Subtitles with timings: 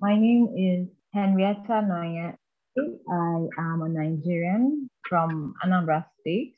[0.00, 2.36] My name is Henrietta Noya.
[2.78, 6.54] I am a Nigerian from Anambra State.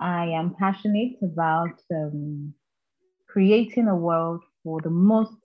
[0.00, 2.54] I am passionate about um,
[3.28, 5.36] creating a world for the most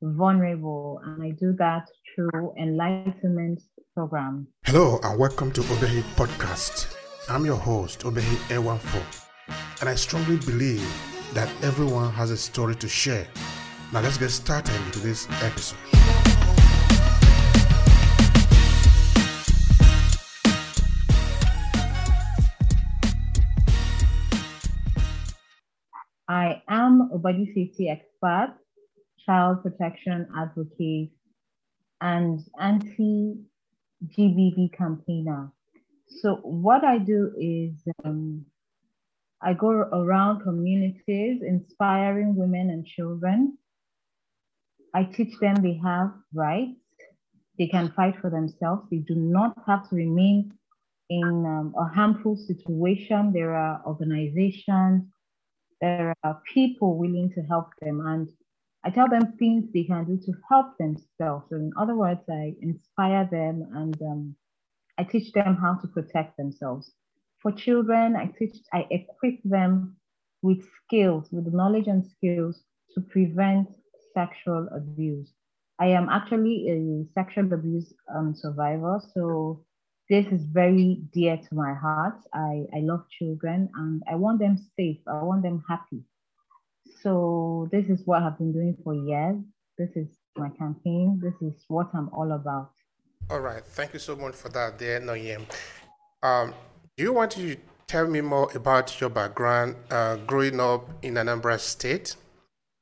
[0.00, 3.60] vulnerable, and I do that through enlightenment
[3.96, 4.46] program.
[4.64, 6.94] Hello, and welcome to Obehi Podcast.
[7.28, 9.02] I'm your host, Obehi Ewanfo,
[9.80, 10.86] and I strongly believe
[11.34, 13.26] that everyone has a story to share.
[13.92, 15.97] Now, let's get started into this episode.
[27.14, 28.56] Body safety expert,
[29.24, 31.10] child protection advocate,
[32.00, 33.38] and anti
[34.06, 35.52] GBV campaigner.
[36.20, 37.72] So, what I do is
[38.04, 38.46] um,
[39.42, 43.58] I go around communities inspiring women and children.
[44.94, 46.80] I teach them they have rights,
[47.58, 50.52] they can fight for themselves, they do not have to remain
[51.10, 53.32] in um, a harmful situation.
[53.32, 55.04] There are organizations
[55.80, 58.28] there are people willing to help them and
[58.84, 61.46] I tell them things they can do to help themselves.
[61.50, 64.36] So in other words, I inspire them and um,
[64.98, 66.92] I teach them how to protect themselves.
[67.42, 69.96] For children, I teach, I equip them
[70.42, 72.62] with skills, with knowledge and skills
[72.94, 73.68] to prevent
[74.14, 75.32] sexual abuse.
[75.80, 79.64] I am actually a sexual abuse um, survivor, so
[80.08, 82.18] this is very dear to my heart.
[82.32, 84.98] I, I love children and I want them safe.
[85.06, 86.02] I want them happy.
[87.02, 89.36] So this is what I've been doing for years.
[89.76, 91.20] This is my campaign.
[91.22, 92.70] This is what I'm all about.
[93.30, 93.64] All right.
[93.64, 95.44] Thank you so much for that, dear Noyem.
[96.22, 96.54] Um,
[96.96, 97.56] do you want to
[97.86, 102.16] tell me more about your background uh, growing up in Anambra State?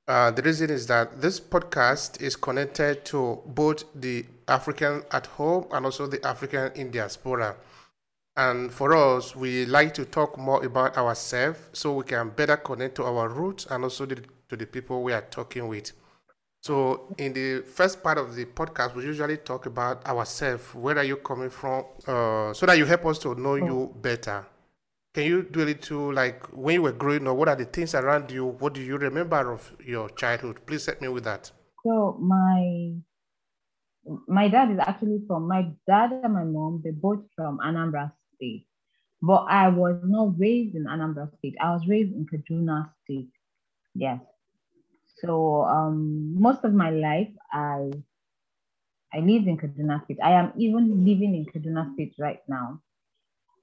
[0.08, 5.66] Uh, the reason is that this podcast is connected to both the African at home
[5.72, 7.56] and also the African in diaspora.
[8.36, 12.94] And for us, we like to talk more about ourselves so we can better connect
[12.96, 15.90] to our roots and also the, to the people we are talking with.
[16.62, 20.74] So, in the first part of the podcast, we usually talk about ourselves.
[20.74, 21.84] Where are you coming from?
[22.06, 24.44] Uh, so that you help us to know you better.
[25.16, 27.36] Can you do a little like when you were growing up?
[27.36, 28.44] What are the things around you?
[28.44, 30.66] What do you remember of your childhood?
[30.66, 31.50] Please help me with that.
[31.82, 32.92] So my
[34.28, 36.82] my dad is actually from my dad and my mom.
[36.84, 38.66] They're both from Anambra State,
[39.22, 41.54] but I was not raised in Anambra State.
[41.62, 43.30] I was raised in Kaduna State.
[43.94, 44.20] Yes.
[45.24, 47.90] So um, most of my life, I
[49.14, 50.18] I lived in Kaduna State.
[50.22, 52.82] I am even living in Kaduna State right now.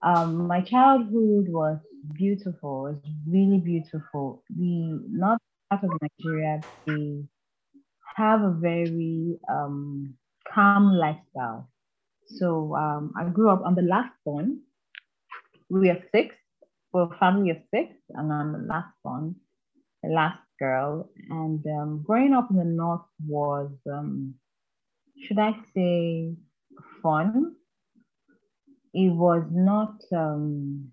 [0.03, 1.79] Um, my childhood was
[2.13, 2.87] beautiful.
[2.87, 4.43] It was really beautiful.
[4.49, 7.23] The north part of Nigeria, they
[8.17, 10.13] have a very um,
[10.53, 11.69] calm lifestyle.
[12.27, 13.61] So um, I grew up.
[13.65, 14.59] I'm the last born.
[15.69, 16.35] We are six.
[16.91, 19.35] We're a family of six, and I'm the last born,
[20.03, 21.09] the last girl.
[21.29, 24.35] And um, growing up in the north was, um,
[25.25, 26.35] should I say,
[27.01, 27.55] fun
[28.93, 30.91] it was not um,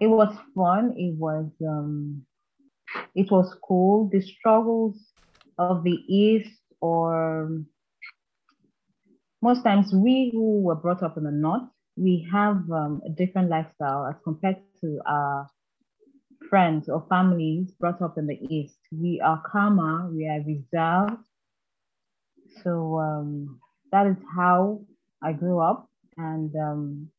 [0.00, 0.94] it was fun.
[0.96, 2.22] It was um,
[3.14, 4.08] it was cool.
[4.12, 4.96] The struggles
[5.58, 7.62] of the east or
[9.42, 13.48] most times we who were brought up in the north we have um, a different
[13.48, 15.48] lifestyle as compared to our
[16.50, 18.78] friends or families brought up in the east.
[18.92, 21.24] We are calmer we are reserved.
[22.62, 23.60] So um,
[23.92, 24.80] that is how
[25.22, 27.10] I grew up and um,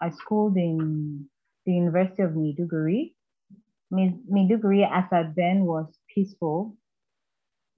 [0.00, 1.28] I schooled in
[1.66, 3.14] the University of Maiduguri.
[3.92, 6.76] Maiduguri, as at then, was peaceful.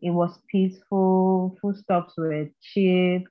[0.01, 3.29] It was peaceful, full stops were cheap.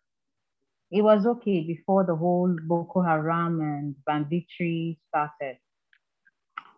[0.91, 5.57] It was okay before the whole Boko Haram and banditry started.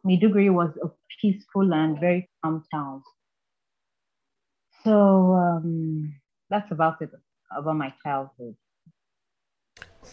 [0.05, 0.89] Maiduguri was a
[1.21, 3.03] peaceful and very calm town.
[4.83, 6.15] So um,
[6.49, 7.11] that's about it,
[7.55, 8.55] about my childhood.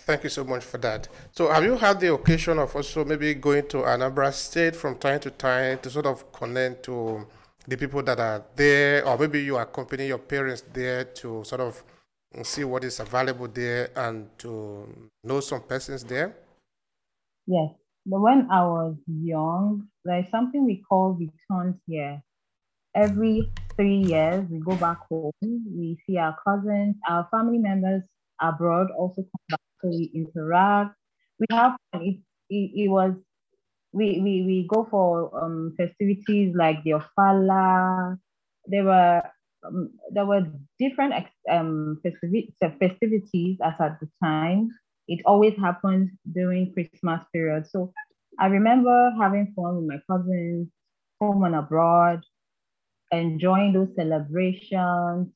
[0.06, 1.08] Thank you so much for that.
[1.32, 5.20] So, have you had the occasion of also maybe going to Anambra State from time
[5.20, 7.26] to time to sort of connect to
[7.67, 11.82] the people that are there, or maybe you accompany your parents there to sort of
[12.43, 14.87] see what is available there and to
[15.23, 16.37] know some persons there?
[17.47, 17.70] Yes.
[18.06, 22.23] When I was young, there's something we call returns here.
[22.94, 28.02] Every three years, we go back home, we see our cousins, our family members
[28.40, 30.96] abroad also come back we interact.
[31.38, 32.19] We have it,
[32.50, 33.14] it, it was
[33.92, 38.19] we, we we go for um festivities like the Ofala.
[38.66, 39.22] There were
[39.66, 40.46] um, there were
[40.78, 41.14] different
[41.50, 44.70] um, festivities as at the time.
[45.08, 47.66] It always happened during Christmas period.
[47.69, 47.92] So
[48.38, 50.69] I remember having fun with my cousins,
[51.20, 52.22] home and abroad,
[53.12, 55.28] enjoying those celebrations.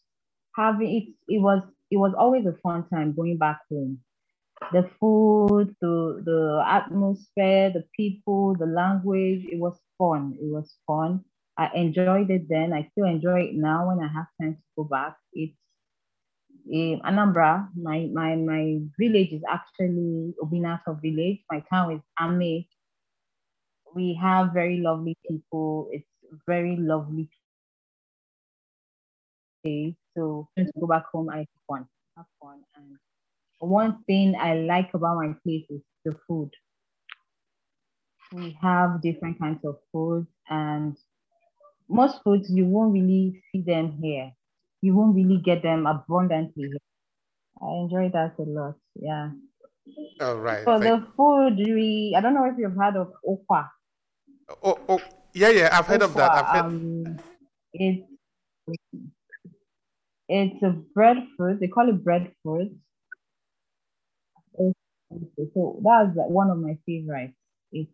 [0.57, 3.99] Having it, it was it was always a fun time going back home.
[4.73, 10.37] The food, the the atmosphere, the people, the language, it was fun.
[10.41, 11.25] It was fun.
[11.59, 12.73] I enjoyed it then.
[12.73, 15.17] I still enjoy it now when I have time to go back.
[15.33, 15.57] It's
[16.71, 17.69] in Anambra.
[17.77, 21.41] My my my village is actually Obinato village.
[21.51, 22.67] My town is Ame.
[23.95, 25.89] We have very lovely people.
[25.93, 26.07] It's
[26.47, 27.31] very lovely
[29.65, 29.95] place.
[30.17, 31.87] So to go back home, I have fun.
[32.17, 32.63] Have fun.
[32.77, 32.99] And
[33.59, 36.51] one thing I like about my place is the food.
[38.33, 40.97] We have different kinds of food and
[41.89, 44.33] most foods you won't really see them here.
[44.83, 46.79] You won't really get them abundantly here.
[47.61, 48.75] I enjoy that a lot.
[48.95, 49.31] Yeah.
[50.21, 50.65] All right.
[50.65, 53.69] So the food we I don't know if you've heard of okwa.
[54.63, 55.01] Oh, oh
[55.35, 56.31] yeah, yeah, I've heard okwa, of that.
[56.33, 56.65] I've heard...
[56.65, 57.19] Um,
[57.73, 58.03] it's
[60.29, 61.61] it's a breadfruit.
[61.61, 62.73] They call it breadfruit.
[65.55, 67.35] So that's one of my favorites.
[67.73, 67.93] It's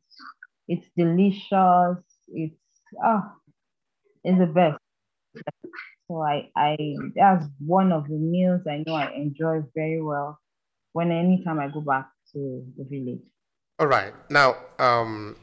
[0.69, 2.03] it's delicious.
[2.29, 2.57] It's
[3.03, 3.35] ah,
[4.25, 4.79] it's the best.
[6.09, 6.77] So I I
[7.15, 10.39] that's one of the meals I know I enjoy very well
[10.93, 13.23] when anytime I go back to the village.
[13.79, 14.15] All right.
[14.31, 15.37] Now, um,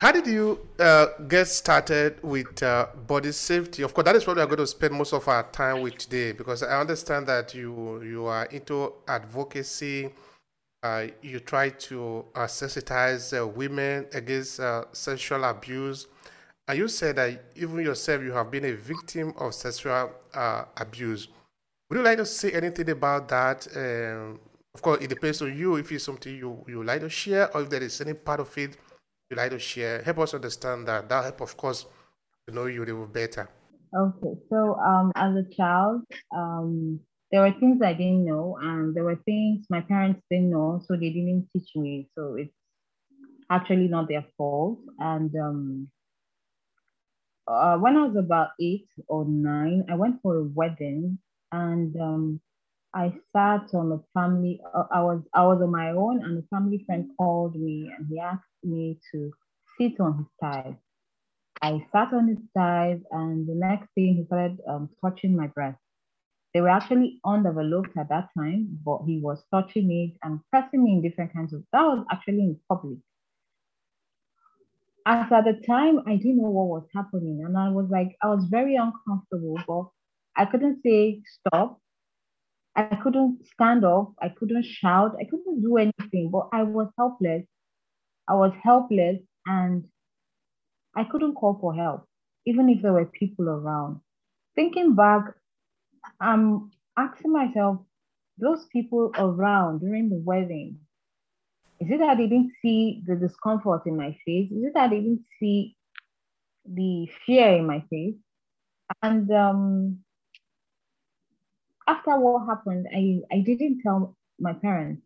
[0.00, 3.82] how did you uh, get started with uh, body safety?
[3.82, 5.96] Of course, that is what we are going to spend most of our time with
[5.96, 10.12] today because I understand that you you are into advocacy.
[10.82, 16.08] Uh, you try to uh, sensitize uh, women against uh, sexual abuse.
[16.66, 20.10] And you said that even yourself, you have been a victim of sexual
[20.76, 21.28] abuse.
[21.88, 23.68] Would you like to say anything about that?
[23.76, 24.40] Um,
[24.74, 27.62] of course, it depends on you if it's something you, you like to share or
[27.62, 28.76] if there is any part of it
[29.32, 30.02] you like to share?
[30.02, 31.08] Help us understand that.
[31.08, 31.86] That help, of course,
[32.46, 33.48] to know you a little better.
[33.94, 36.02] Okay, so um, as a child,
[36.34, 37.00] um,
[37.32, 40.94] there were things I didn't know, and there were things my parents didn't know, so
[40.94, 42.10] they didn't teach me.
[42.14, 42.54] So it's
[43.50, 44.80] actually not their fault.
[44.98, 45.88] And um,
[47.48, 51.18] uh, when I was about eight or nine, I went for a wedding,
[51.52, 52.40] and um,
[52.94, 54.60] I sat on a family.
[54.74, 58.06] Uh, I was I was on my own, and a family friend called me, and
[58.10, 59.32] he asked me to
[59.78, 60.76] sit on his thighs.
[61.62, 65.81] I sat on his thighs, and the next thing he started um, touching my breast.
[66.54, 70.92] They were actually undeveloped at that time, but he was touching it and pressing me
[70.92, 71.64] in different kinds of.
[71.72, 72.98] That was actually in public.
[75.06, 78.28] As at the time, I didn't know what was happening, and I was like, I
[78.28, 79.88] was very uncomfortable, but
[80.40, 81.80] I couldn't say stop.
[82.76, 84.14] I couldn't stand up.
[84.20, 85.16] I couldn't shout.
[85.20, 87.46] I couldn't do anything, but I was helpless
[88.28, 89.84] I was helpless and
[90.96, 92.06] I couldn't call for help,
[92.46, 94.00] even if there were people around.
[94.54, 95.24] Thinking back,
[96.20, 97.78] I'm asking myself,
[98.38, 100.78] those people around during the wedding,
[101.80, 104.50] is it that they didn't see the discomfort in my face?
[104.50, 105.76] Is it that they didn't see
[106.64, 108.14] the fear in my face?
[109.02, 109.98] And um,
[111.86, 115.02] after what happened, I, I didn't tell my parents.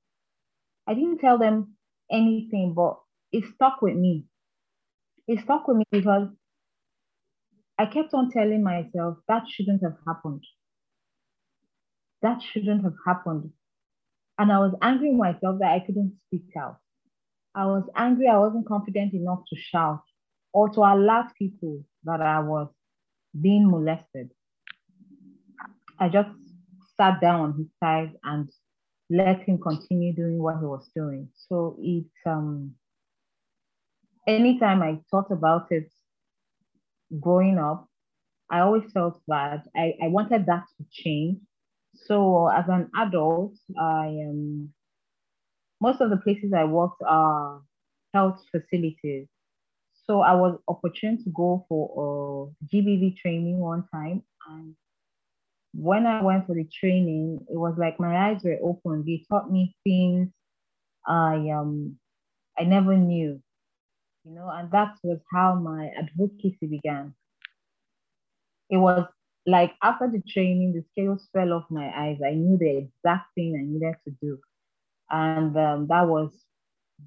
[0.87, 1.77] I didn't tell them
[2.11, 2.99] anything, but
[3.33, 4.27] it stuck with me.
[5.27, 6.29] It stuck with me because
[7.79, 10.45] I kept on telling myself that shouldn't have happened.
[12.27, 13.53] That shouldn't have happened.
[14.37, 16.79] And I was angry myself that I couldn't speak out.
[17.55, 20.03] I was angry I wasn't confident enough to shout
[20.53, 22.69] or to alert people that I was
[23.41, 24.33] being molested.
[26.01, 26.31] I just
[26.97, 28.51] sat down on his side and
[29.09, 31.29] let him continue doing what he was doing.
[31.49, 32.75] So it um
[34.27, 35.93] anytime I thought about it
[37.21, 37.89] growing up,
[38.51, 39.63] I always felt bad.
[39.77, 41.39] I, I wanted that to change.
[42.07, 44.75] So as an adult, I am um,
[45.81, 47.63] most of the places I worked are
[48.15, 49.29] health facilities.
[50.07, 54.23] So I was opportune to go for a GBV training one time.
[54.49, 54.75] And
[55.75, 59.05] when I went for the training, it was like my eyes were open.
[59.07, 60.31] They taught me things
[61.07, 61.97] I um
[62.59, 63.41] I never knew
[64.27, 67.15] you know, and that was how my advocacy began.
[68.69, 69.07] It was
[69.47, 72.19] like after the training, the scales fell off my eyes.
[72.25, 74.39] I knew the exact thing I needed to do.
[75.11, 76.33] And um, that was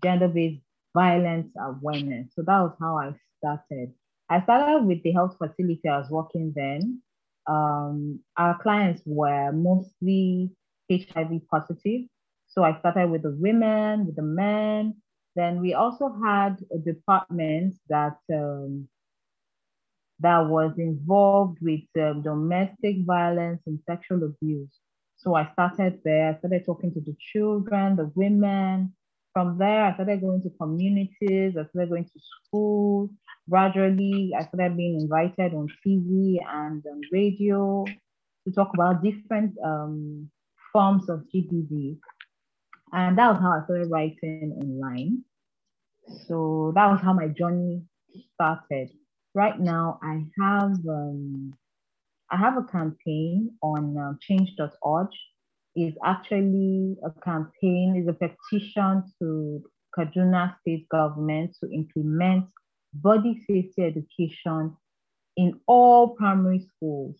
[0.04, 0.62] gender based
[0.96, 2.28] violence awareness.
[2.36, 3.94] So that was how I started.
[4.30, 7.02] I started with the health facility I was working then.
[7.48, 10.52] um, our clients were mostly
[10.92, 12.04] HIV positive.
[12.48, 14.96] So I started with the women, with the men.
[15.36, 18.88] Then we also had a department that um,
[20.22, 24.70] that was involved with um, domestic violence and sexual abuse.
[25.18, 26.34] So I started there.
[26.34, 28.94] I started talking to the children, the women.
[29.34, 31.56] From there, I started going to communities.
[31.58, 33.10] I started going to school.
[33.50, 40.30] Gradually, I started being invited on TV and radio to talk about different um,
[40.72, 41.98] forms of GBV.
[42.92, 45.24] And that was how I started writing online.
[46.28, 47.84] So that was how my journey
[48.34, 48.90] started.
[49.36, 51.54] Right now, I have um,
[52.32, 55.08] I have a campaign on uh, change.org.
[55.76, 59.64] Is actually a campaign, is a petition to
[59.96, 62.46] Kaduna state government to implement
[62.94, 64.76] body safety education
[65.38, 67.16] in all primary schools.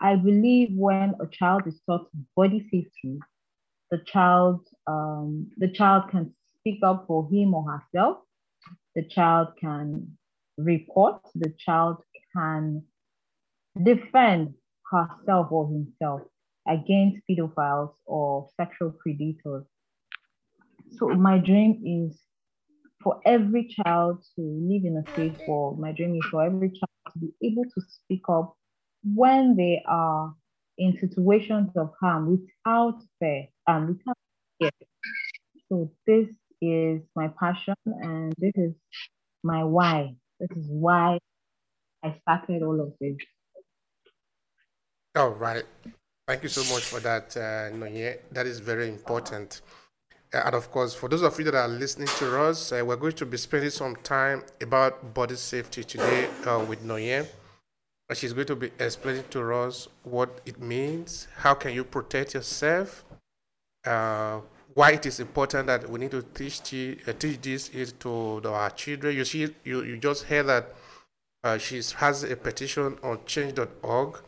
[0.00, 3.18] I believe when a child is taught body safety,
[3.90, 8.18] the child um, the child can speak up for him or herself.
[8.96, 10.18] The child can
[10.58, 11.20] report.
[11.34, 11.98] The child
[12.36, 12.84] can
[13.82, 14.54] defend
[14.90, 16.22] herself or himself
[16.68, 19.64] against pedophiles or sexual predators.
[20.98, 22.20] So my dream is
[23.02, 25.78] for every child to live in a safe world.
[25.80, 28.54] My dream is for every child to be able to speak up
[29.04, 30.34] when they are
[30.78, 34.16] in situations of harm without fear and without
[34.58, 34.70] fear.
[35.68, 36.28] So this
[36.60, 38.74] is my passion and this is
[39.42, 40.16] my why.
[40.42, 41.18] This is why
[42.02, 43.16] I started all of this.
[45.14, 45.62] All right.
[46.26, 48.18] Thank you so much for that, uh, Nonye.
[48.32, 49.60] That is very important.
[50.34, 52.96] Uh, and of course, for those of you that are listening to us, uh, we're
[52.96, 57.24] going to be spending some time about body safety today uh, with Nonye.
[58.12, 63.04] She's going to be explaining to us what it means, how can you protect yourself,
[63.86, 64.40] uh,
[64.74, 66.60] why it is important that we need to teach,
[67.06, 69.16] uh, teach this to our children.
[69.16, 70.74] You see, you, you just heard that
[71.44, 74.18] uh, she has a petition on change.org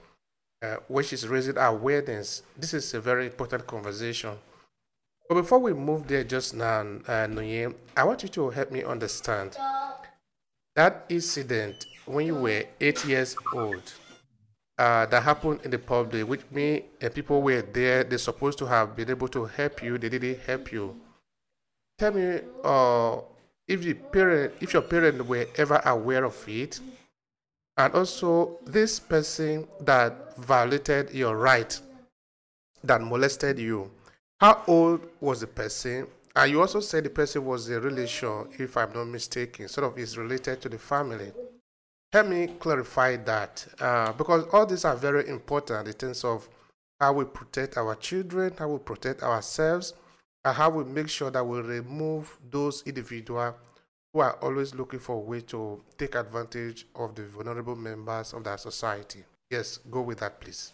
[0.63, 2.43] uh, where she's raising awareness.
[2.57, 4.33] This is a very important conversation.
[5.29, 7.29] But before we move there just now, uh,
[7.97, 9.57] I want you to help me understand
[10.77, 13.93] that incident when you were eight years old
[14.79, 18.67] uh, that happened in the public, which means uh, people were there, they're supposed to
[18.67, 20.97] have been able to help you, they didn't help you.
[21.99, 23.19] Tell me uh,
[23.69, 26.81] if the parent, if your parent were ever aware of it,
[27.77, 31.81] and also this person that violated your right,
[32.83, 33.91] that molested you,
[34.41, 36.07] how old was the person?
[36.37, 39.99] And you also said the person was a relation, if I'm not mistaken, sort of
[39.99, 41.33] is related to the family.
[42.15, 46.49] Help me clarify that uh, because all these are very important in terms of
[47.01, 49.95] how we protect our children, how we protect ourselves,
[50.45, 53.55] and how we make sure that we remove those individuals
[54.13, 58.45] who are always looking for a way to take advantage of the vulnerable members of
[58.45, 59.25] that society.
[59.51, 60.71] Yes, go with that, please.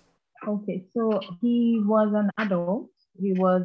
[0.46, 2.90] Okay, so he was an adult.
[3.18, 3.62] He was,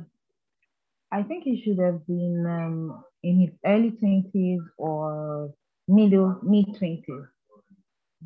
[1.11, 5.53] I think he should have been um, in his early 20s or
[5.89, 7.27] middle, mid 20s.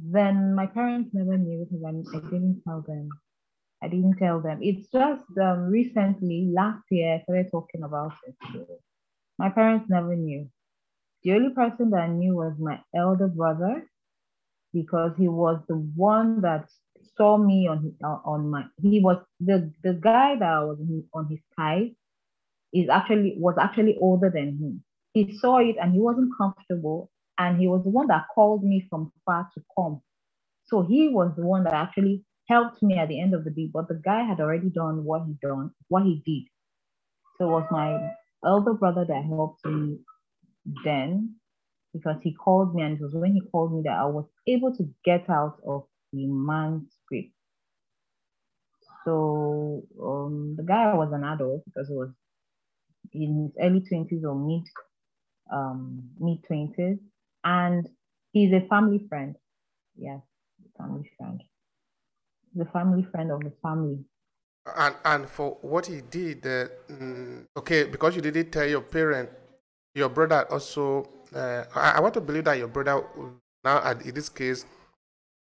[0.01, 3.09] Then my parents never knew because I, I didn't tell them.
[3.81, 4.59] I didn't tell them.
[4.61, 8.35] It's just um, recently, last year, I started talking about it.
[9.37, 10.49] My parents never knew.
[11.23, 13.85] The only person that I knew was my elder brother
[14.73, 16.69] because he was the one that
[17.17, 20.77] saw me on on my he was the the guy that was
[21.13, 21.91] on his side
[22.73, 24.83] is actually was actually older than him.
[25.13, 27.09] He saw it and he wasn't comfortable
[27.39, 30.01] and he was the one that called me from far to come.
[30.65, 33.69] So he was the one that actually helped me at the end of the day.
[33.74, 36.50] But the guy had already done what he done, what he did.
[37.38, 38.12] So it was my
[38.46, 40.00] elder brother that helped me
[40.86, 41.36] then
[41.93, 44.75] because he called me and it was when he called me that I was able
[44.77, 47.25] to get out of the man's grip.
[49.05, 52.10] So um, the guy was an adult because he was
[53.13, 54.63] in his early 20s or mid
[55.53, 57.00] um, mid 20s
[57.43, 57.88] and
[58.31, 59.36] he's a family friend.
[59.96, 60.22] Yes,
[60.77, 61.41] family friend.
[62.60, 64.00] A family friend of the family.
[64.75, 69.29] And and for what he did, uh, mm, okay, because you didn't tell your parent
[69.96, 73.03] your brother also uh, I, I, want to believe that your brother
[73.63, 74.65] now in this case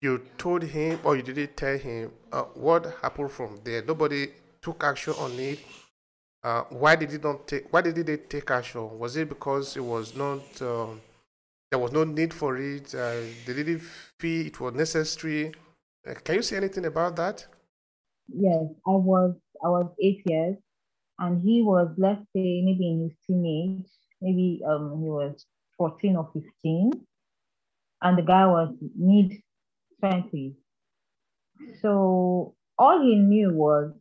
[0.01, 4.29] you told him or you didn't tell him uh, what happened from there nobody
[4.63, 5.61] took action on it
[6.43, 9.85] uh, why did it not take why did they take action was it because it
[9.85, 11.01] was not um,
[11.71, 13.81] there was no need for it uh, they didn't
[14.21, 15.53] feel it was necessary
[16.09, 17.47] Uh, can you say anything about that?
[18.29, 20.57] Yes, I was I was eight years,
[21.19, 23.87] and he was let's say maybe in his teenage,
[24.21, 25.47] maybe um he was
[25.79, 26.93] fourteen or fifteen,
[28.03, 29.33] and the guy was mid
[30.01, 30.57] twenties.
[31.83, 33.93] So all he knew was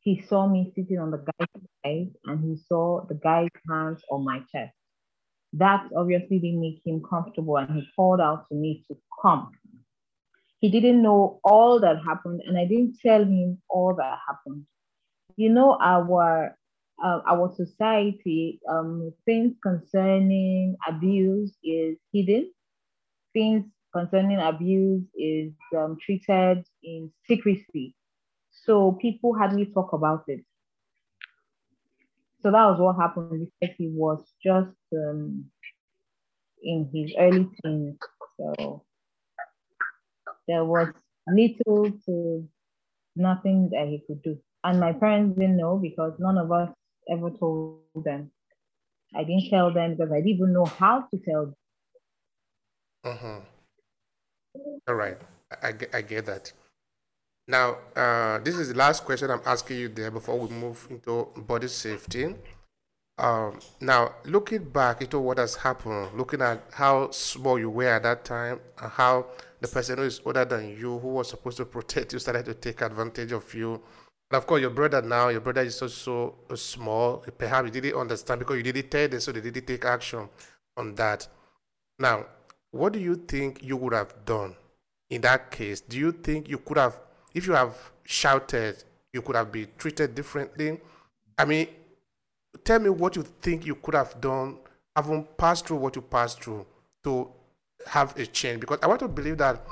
[0.00, 1.48] he saw me sitting on the guy's
[1.84, 4.74] side and he saw the guy's hands on my chest.
[5.58, 9.52] That obviously didn't make him comfortable and he called out to me to come.
[10.60, 14.66] He didn't know all that happened and I didn't tell him all that happened.
[15.36, 16.56] You know, our
[17.04, 22.50] uh, our society, um, things concerning abuse is hidden.
[23.34, 27.94] Things concerning abuse is um, treated in secrecy.
[28.50, 30.40] So people hardly talk about it.
[32.42, 33.48] So that was what happened.
[33.60, 35.46] Because he was just um,
[36.62, 37.98] in his early teens.
[38.38, 38.84] So
[40.46, 40.88] there was
[41.28, 42.48] little to
[43.16, 44.38] nothing that he could do.
[44.64, 46.70] And my parents didn't know because none of us
[47.10, 48.30] ever told them.
[49.14, 51.54] I didn't tell them because I didn't even know how to tell them.
[53.04, 53.40] Uh-huh.
[54.88, 55.16] All right.
[55.62, 56.52] I, I get that.
[57.48, 61.28] Now, uh, this is the last question I'm asking you there before we move into
[61.36, 62.34] body safety.
[63.18, 68.02] Um, now, looking back into what has happened, looking at how small you were at
[68.02, 69.26] that time, and how
[69.60, 72.54] the person who is older than you, who was supposed to protect you, started to
[72.54, 73.80] take advantage of you.
[74.30, 77.24] And of course, your brother now, your brother is also small.
[77.38, 80.28] Perhaps you didn't understand because you didn't tell them, so they didn't take action
[80.76, 81.28] on that.
[81.98, 82.26] Now,
[82.72, 84.56] what do you think you would have done
[85.08, 85.80] in that case?
[85.80, 86.98] Do you think you could have,
[87.36, 90.80] if you have shouted, you could have been treated differently?
[91.36, 91.68] I mean,
[92.64, 94.56] tell me what you think you could have done,
[94.96, 96.64] having passed through what you passed through
[97.04, 97.28] to
[97.86, 98.60] have a change.
[98.60, 99.62] Because I want to believe that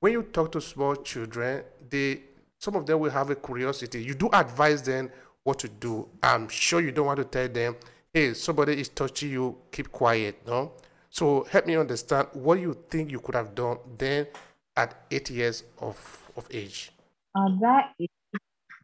[0.00, 2.22] when you talk to small children, they
[2.58, 4.02] some of them will have a curiosity.
[4.02, 5.10] You do advise them
[5.42, 6.08] what to do.
[6.22, 7.76] I'm sure you don't want to tell them,
[8.14, 10.72] hey, somebody is touching you, keep quiet, no?
[11.10, 14.28] So help me understand what you think you could have done then
[14.76, 16.91] at eight years of, of age.
[17.36, 18.10] At that age,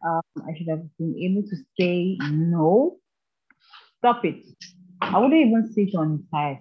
[0.06, 2.98] um, I should have been able to say no
[3.98, 4.44] Stop it.
[5.02, 6.58] I wouldn't even sit on his thighs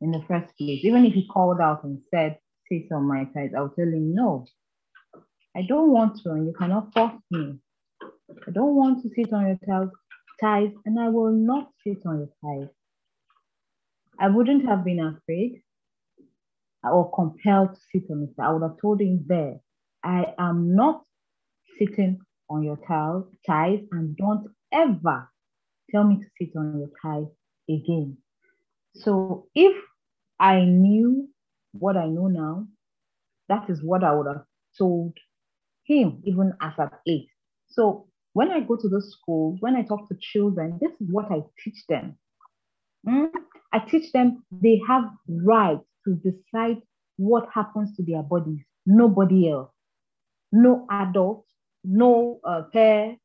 [0.00, 0.84] in the first place.
[0.84, 2.38] Even if he called out and said,
[2.70, 4.46] sit on my thighs, I would tell him, no,
[5.56, 7.58] I don't want to, and you cannot force me.
[8.02, 9.90] I don't want to sit on your
[10.40, 12.70] thighs, and I will not sit on your thighs.
[14.20, 15.62] I wouldn't have been afraid
[16.84, 18.46] or compelled to sit on his thighs.
[18.46, 19.56] I would have told him there,
[20.04, 21.02] I am not
[21.78, 22.78] sitting on your
[23.46, 25.30] thighs, and don't ever
[25.90, 27.26] tell me to sit on your thigh
[27.68, 28.16] again.
[28.94, 29.76] So if
[30.40, 31.28] I knew
[31.72, 32.66] what I know now,
[33.48, 34.44] that is what I would have
[34.76, 35.16] told
[35.84, 37.28] him, even as at eight.
[37.68, 41.30] So when I go to the schools, when I talk to children, this is what
[41.30, 42.16] I teach them.
[43.06, 43.30] Mm?
[43.72, 46.82] I teach them they have right to decide
[47.16, 48.60] what happens to their bodies.
[48.86, 49.70] Nobody else.
[50.52, 51.46] No adult,
[51.84, 53.16] no uh, pair,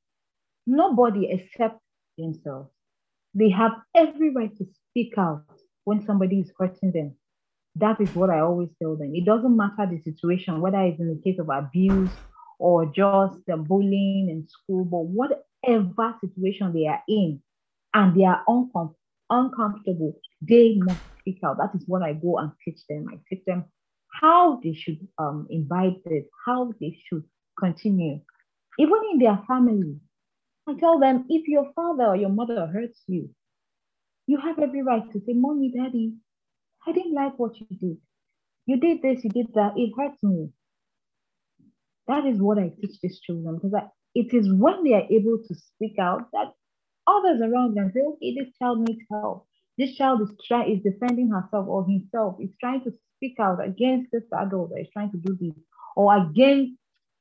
[0.68, 1.80] nobody except
[2.18, 2.70] themselves.
[3.34, 5.46] They have every right to speak out
[5.86, 7.16] when somebody is hurting them.
[7.76, 9.16] That is what I always tell them.
[9.16, 12.20] It doesn't matter the situation, whether it's in the case of abuse
[12.60, 17.42] or just the bullying in school, but whatever situation they are in
[17.94, 18.96] and they are uncom-
[19.30, 21.58] uncomfortable, they must speak out.
[21.58, 23.08] That is what I go and teach them.
[23.12, 23.66] I teach them
[24.22, 27.24] how they should um, invite it, how they should
[27.60, 28.20] continue.
[28.80, 29.96] Even in their family,
[30.68, 33.30] I tell them if your father or your mother hurts you,
[34.28, 36.14] you have every right to say, Mommy, Daddy,
[36.88, 37.98] I didn't like what you did.
[38.66, 40.50] You did this, you did that, it hurts me.
[42.08, 45.40] That is what I teach these children because I, it is when they are able
[45.48, 46.54] to speak out that
[47.08, 49.48] others around them say, okay, this child needs help.
[49.78, 52.92] This child is trying is defending herself or himself, is trying to
[53.24, 55.54] speak out against this adult that is trying to do this,
[55.96, 56.74] or against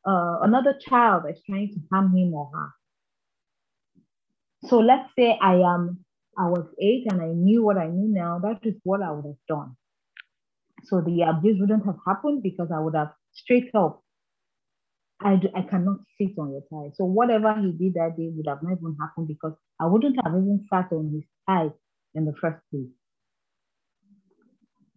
[0.06, 2.70] uh, another child that's trying to harm him or her.
[4.68, 6.04] So let's say I am,
[6.36, 9.24] I was eight and I knew what I knew now, that is what I would
[9.26, 9.76] have done.
[10.84, 14.02] So the abuse wouldn't have happened because I would have straight up,
[15.20, 16.92] I, I cannot sit on your thigh.
[16.94, 20.32] So whatever he did that day would have not even happened because I wouldn't have
[20.32, 21.70] even sat on his thigh
[22.14, 22.90] in the first place.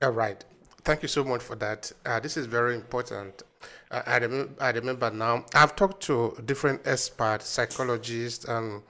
[0.02, 0.44] All right.
[0.86, 1.92] Thank you so much for that.
[2.06, 3.42] Uh, this is very important.
[3.90, 8.84] Uh, I, rem- I remember now, I've talked to different experts, psychologists, and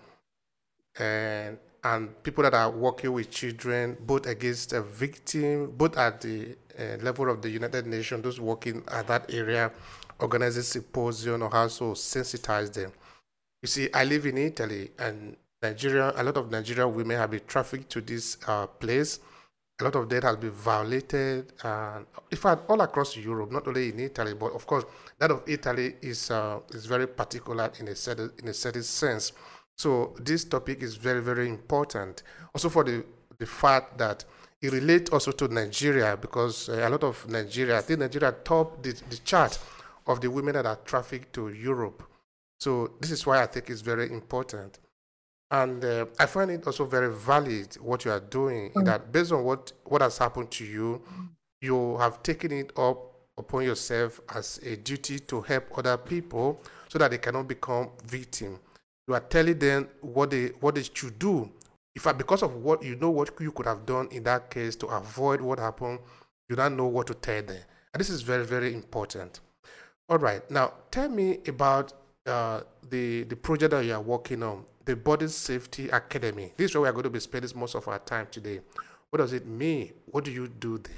[0.99, 6.57] and and people that are working with children, both against a victim, both at the
[6.77, 9.71] uh, level of the United Nations, those working at that area,
[10.19, 12.91] organize a symposium or also sensitize them.
[13.61, 17.45] You see, I live in Italy and Nigeria, a lot of Nigerian women have been
[17.47, 19.19] trafficked to this uh, place.
[19.79, 21.51] A lot of them have been violated.
[21.61, 21.99] Uh,
[22.31, 24.85] in fact, all across Europe, not only in Italy, but of course,
[25.19, 29.33] that of Italy is uh, is very particular in a certain in a certain sense.
[29.75, 32.23] So this topic is very very important.
[32.53, 33.03] Also for the
[33.37, 34.23] the fact that
[34.61, 38.81] it relates also to Nigeria because uh, a lot of Nigeria, I think Nigeria top
[38.81, 39.59] the, the chart
[40.07, 42.03] of the women that are trafficked to Europe.
[42.59, 44.79] So this is why I think it's very important.
[45.55, 48.83] And uh, I find it also very valid what you are doing, mm.
[48.83, 51.01] that based on what, what has happened to you,
[51.61, 52.97] you have taken it up
[53.37, 58.59] upon yourself as a duty to help other people so that they cannot become victim.
[59.07, 61.49] You are telling them what they what they should do.
[61.95, 64.87] If because of what you know what you could have done in that case to
[64.87, 65.99] avoid what happened,
[66.49, 67.61] you don't know what to tell them.
[67.93, 69.39] And this is very, very important.
[70.09, 70.41] All right.
[70.51, 71.93] Now tell me about
[72.25, 76.53] uh, the the project that you are working on the Body Safety Academy.
[76.57, 78.59] This is where we are going to be spending most of our time today.
[79.09, 79.93] What does it mean?
[80.05, 80.95] What do you do there?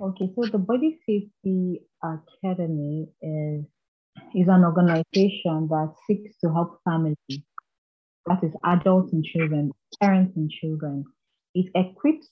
[0.00, 3.64] Okay, so the Body Safety Academy is,
[4.34, 7.16] is an organization that seeks to help families,
[8.26, 11.04] that is adults and children, parents and children.
[11.54, 12.28] It equips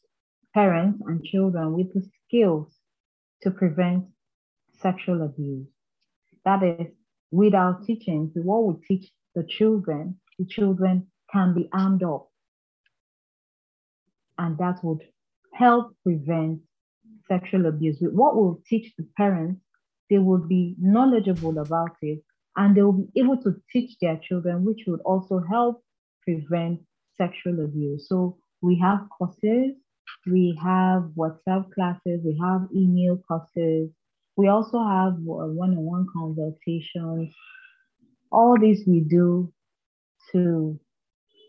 [0.52, 2.74] parents and children with the skills
[3.42, 4.06] to prevent
[4.80, 5.68] sexual abuse.
[6.44, 6.88] That is,
[7.30, 12.28] with our teachings, what we teach the children the children can be armed up.
[14.38, 15.02] And that would
[15.54, 16.60] help prevent
[17.28, 17.98] sexual abuse.
[18.00, 19.60] What will teach the parents,
[20.10, 22.22] they will be knowledgeable about it
[22.56, 25.82] and they will be able to teach their children, which would also help
[26.24, 26.80] prevent
[27.16, 28.08] sexual abuse.
[28.08, 29.72] So we have courses,
[30.26, 33.90] we have WhatsApp classes, we have email courses,
[34.36, 37.34] we also have one on one consultations.
[38.30, 39.52] All these we do
[40.32, 40.78] to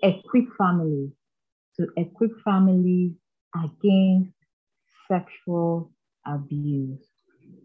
[0.01, 1.11] equip families,
[1.79, 3.13] to equip families
[3.55, 4.33] against
[5.07, 5.91] sexual
[6.25, 6.99] abuse.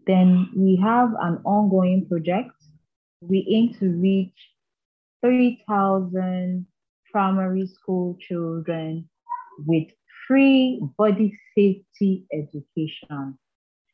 [0.07, 2.51] Then we have an ongoing project.
[3.21, 4.33] We aim to reach
[5.21, 6.65] 3,000
[7.11, 9.09] primary school children
[9.65, 9.87] with
[10.27, 13.37] free body safety education.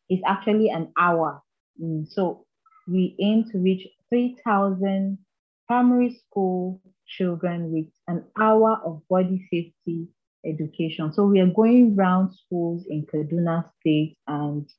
[0.09, 1.41] It's actually an hour.
[1.81, 2.45] Mm, so
[2.87, 5.17] we aim to reach 3,000
[5.67, 10.07] primary school children with an hour of body safety
[10.45, 11.11] education.
[11.13, 14.69] So we are going around schools in Kaduna State and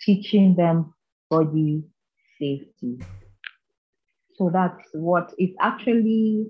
[0.00, 0.94] teaching them
[1.30, 1.84] body
[2.38, 2.98] safety.
[4.36, 6.46] So that's what it's actually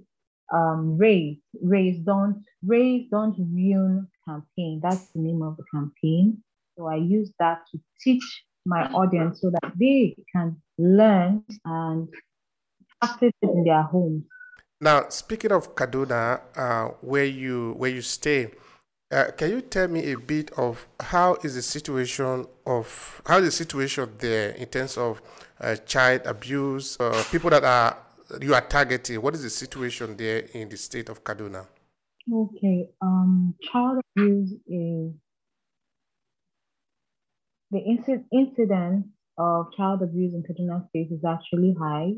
[0.53, 4.81] um, raise, raise, don't, raise, don't ruin campaign.
[4.83, 6.43] That's the name of the campaign.
[6.77, 12.09] So I use that to teach my audience so that they can learn and
[13.03, 14.25] practice it in their homes.
[14.81, 18.51] Now, speaking of Kaduna, uh, where you where you stay,
[19.11, 23.45] uh, can you tell me a bit of how is the situation of how is
[23.45, 25.23] the situation there in terms of
[25.61, 27.97] uh, child abuse, uh, people that are
[28.41, 29.23] you are targeting?
[29.23, 31.67] What is the situation there in the state of Kaduna?
[32.33, 35.13] Okay, um, child abuse is
[37.71, 39.07] the inc- incidence
[39.39, 42.13] of child abuse in Kaduna State is actually high.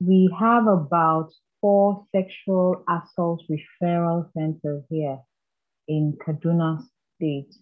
[0.00, 1.30] We have about
[1.60, 5.18] four sexual assault referral centers here
[5.88, 6.82] in Kaduna
[7.16, 7.54] State.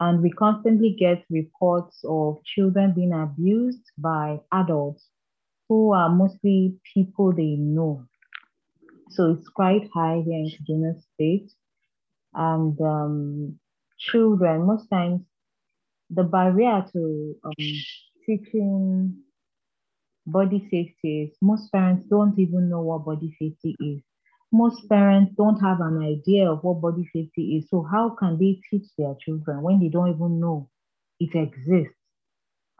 [0.00, 5.08] And we constantly get reports of children being abused by adults
[5.68, 8.04] who are mostly people they know.
[9.10, 11.50] So it's quite high here in Kaduna State.
[12.34, 13.58] And um,
[13.98, 15.22] children, most times,
[16.10, 17.52] the barrier to um,
[18.24, 19.16] teaching
[20.32, 21.36] body safety is.
[21.40, 24.02] Most parents don't even know what body safety is.
[24.52, 27.68] Most parents don't have an idea of what body safety is.
[27.68, 30.70] So, how can they teach their children when they don't even know
[31.20, 31.94] it exists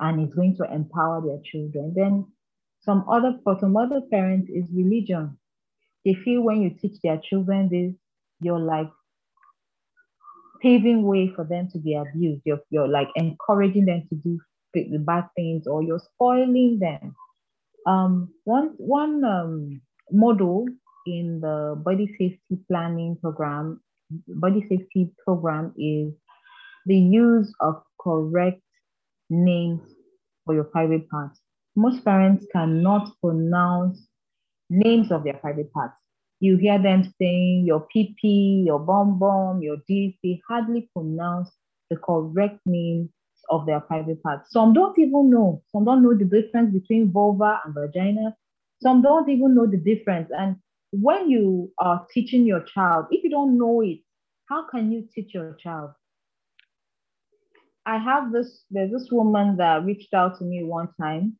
[0.01, 1.93] and it's going to empower their children?
[1.95, 2.27] Then,
[2.81, 5.39] some other for some other parents is religion.
[6.05, 7.95] They feel when you teach their children this,
[8.41, 8.89] you're like
[10.63, 12.43] paving way for them to be abused.
[12.45, 14.39] You're, you're like encouraging them to do
[14.75, 17.15] the bad things or you're spoiling them.
[17.89, 19.81] Um, one one um,
[20.13, 20.67] model
[21.07, 23.81] in the body safety planning program,
[24.29, 26.13] body safety program is
[26.85, 28.61] the use of correct
[29.31, 29.81] names
[30.45, 31.41] for your private parts.
[31.77, 34.07] Most parents cannot pronounce
[34.69, 35.95] names of their private parts.
[36.41, 39.79] You hear them saying your PP, your bomb bomb, your.
[39.89, 41.51] They hardly pronounce
[41.89, 43.09] the correct name
[43.51, 44.53] of their private parts.
[44.53, 45.63] Some don't even know.
[45.73, 48.37] Some don't know the difference between vulva and vagina.
[48.83, 50.31] Some don't even know the difference.
[50.37, 50.57] And
[50.93, 53.99] when you are teaching your child, if you don't know it,
[54.49, 55.91] how can you teach your child?
[57.87, 61.37] I have this, there's this woman that reached out to me one time.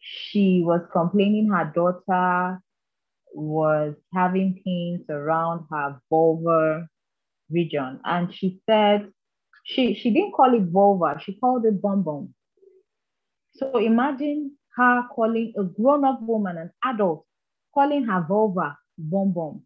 [0.00, 2.60] She was complaining her daughter
[3.34, 6.86] was having pains around her vulva
[7.50, 8.00] region.
[8.04, 9.10] And she said,
[9.62, 12.34] she, she didn't call it vulva, she called it bum bum.
[13.54, 17.24] So imagine her calling a grown up woman, an adult,
[17.74, 19.62] calling her vulva bum bum.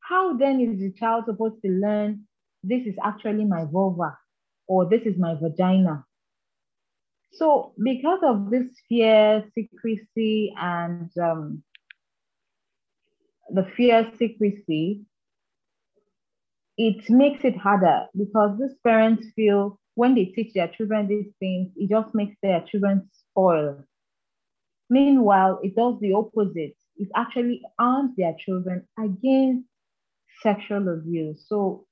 [0.00, 2.24] How then is the child supposed to learn
[2.62, 4.16] this is actually my vulva
[4.66, 6.04] or this is my vagina?
[7.32, 11.64] So, because of this fear, secrecy, and um,
[13.50, 15.00] the fear, secrecy,
[16.76, 21.70] it makes it harder because these parents feel when they teach their children these things,
[21.76, 23.84] it just makes their children spoil.
[24.90, 26.76] Meanwhile, it does the opposite.
[26.96, 29.68] It actually arms their children against
[30.42, 31.44] sexual abuse.
[31.48, 31.86] So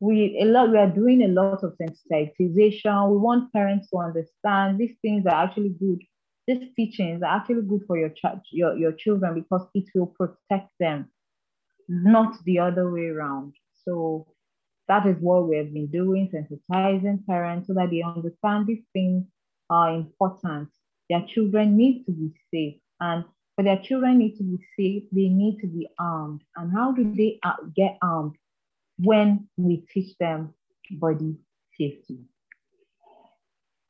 [0.00, 3.10] we a lot we are doing a lot of sensitization.
[3.10, 6.00] We want parents to understand these things are actually good.
[6.46, 10.70] These teachings are actually good for your child, your, your children because it will protect
[10.80, 11.08] them,
[11.88, 13.54] not the other way around.
[13.86, 14.26] So
[14.88, 19.24] that is what we have been doing, sensitizing parents so that they understand these things
[19.70, 20.68] are important.
[21.08, 22.80] Their children need to be safe.
[23.00, 23.24] And
[23.56, 26.42] for their children need to be safe, they need to be armed.
[26.56, 28.36] And how do they uh, get armed?
[28.98, 30.54] When we teach them
[30.90, 31.36] body
[31.78, 32.18] safety.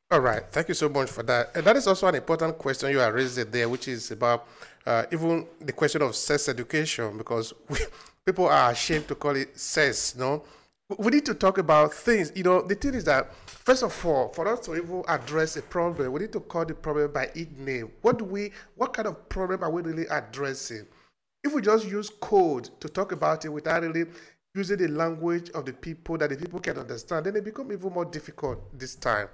[0.09, 1.55] All right, thank you so much for that.
[1.55, 4.47] And that is also an important question you are raising there, which is about
[4.85, 7.77] uh, even the question of sex education, because we,
[8.25, 10.43] people are ashamed to call it sex, no?
[10.97, 12.31] We need to talk about things.
[12.35, 15.61] You know, the thing is that, first of all, for us to even address a
[15.61, 17.91] problem, we need to call the problem by its name.
[18.01, 20.85] What do we, what kind of problem are we really addressing?
[21.43, 24.05] If we just use code to talk about it without really
[24.55, 27.91] using the language of the people that the people can understand, then it becomes even
[27.91, 29.27] more difficult this time.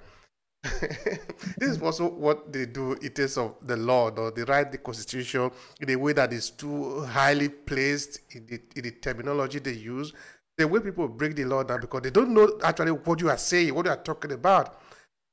[0.62, 4.78] This is also what they do in terms of the law, or they write the
[4.78, 9.72] constitution in a way that is too highly placed in the, in the terminology they
[9.72, 10.12] use.
[10.58, 13.38] The way people break the law down because they don't know actually what you are
[13.38, 14.78] saying, what you are talking about.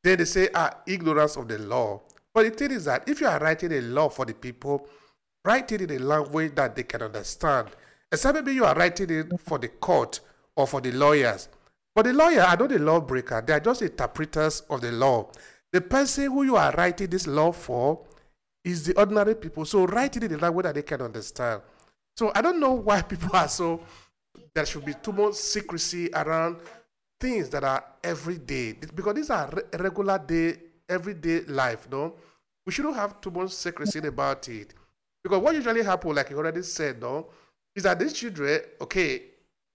[0.02, 2.02] Then they say, ah, ignorance of the law.
[2.34, 4.88] But the thing is that if you are writing a law for the people,
[5.44, 7.70] write it in a language that they can understand.
[8.10, 10.22] Except maybe you are writing it for the court
[10.56, 11.50] or for the lawyers.
[11.98, 15.32] But the lawyer are not the lawbreaker, they are just interpreters of the law.
[15.74, 18.06] The person who you are writing this law for
[18.64, 19.66] is the ordinary people.
[19.66, 21.64] So write it in the language that they can understand.
[22.16, 23.82] So I don't know why people are so,
[24.54, 26.58] there should be too much secrecy around
[27.20, 28.74] things that are everyday.
[28.74, 30.56] Because these are re- regular day,
[30.88, 32.14] everyday life, no?
[32.64, 34.72] We shouldn't have too much secrecy about it.
[35.24, 37.30] Because what usually happens, like you already said, no,
[37.76, 39.24] is that these children, okay,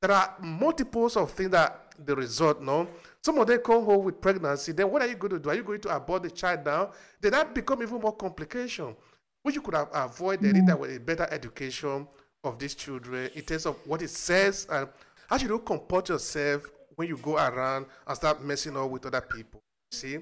[0.00, 2.88] there are multiples of things that the result, no?
[3.22, 4.72] Some of them come home with pregnancy.
[4.72, 5.50] Then what are you going to do?
[5.50, 6.90] Are you going to abort the child now?
[7.20, 8.96] Then that become even more complication,
[9.42, 10.78] which you could have avoided mm.
[10.78, 12.06] with a better education
[12.44, 14.88] of these children in terms of what it says and
[15.28, 16.64] how you don't comport yourself
[16.96, 19.62] when you go around and start messing up with other people.
[19.90, 20.18] See?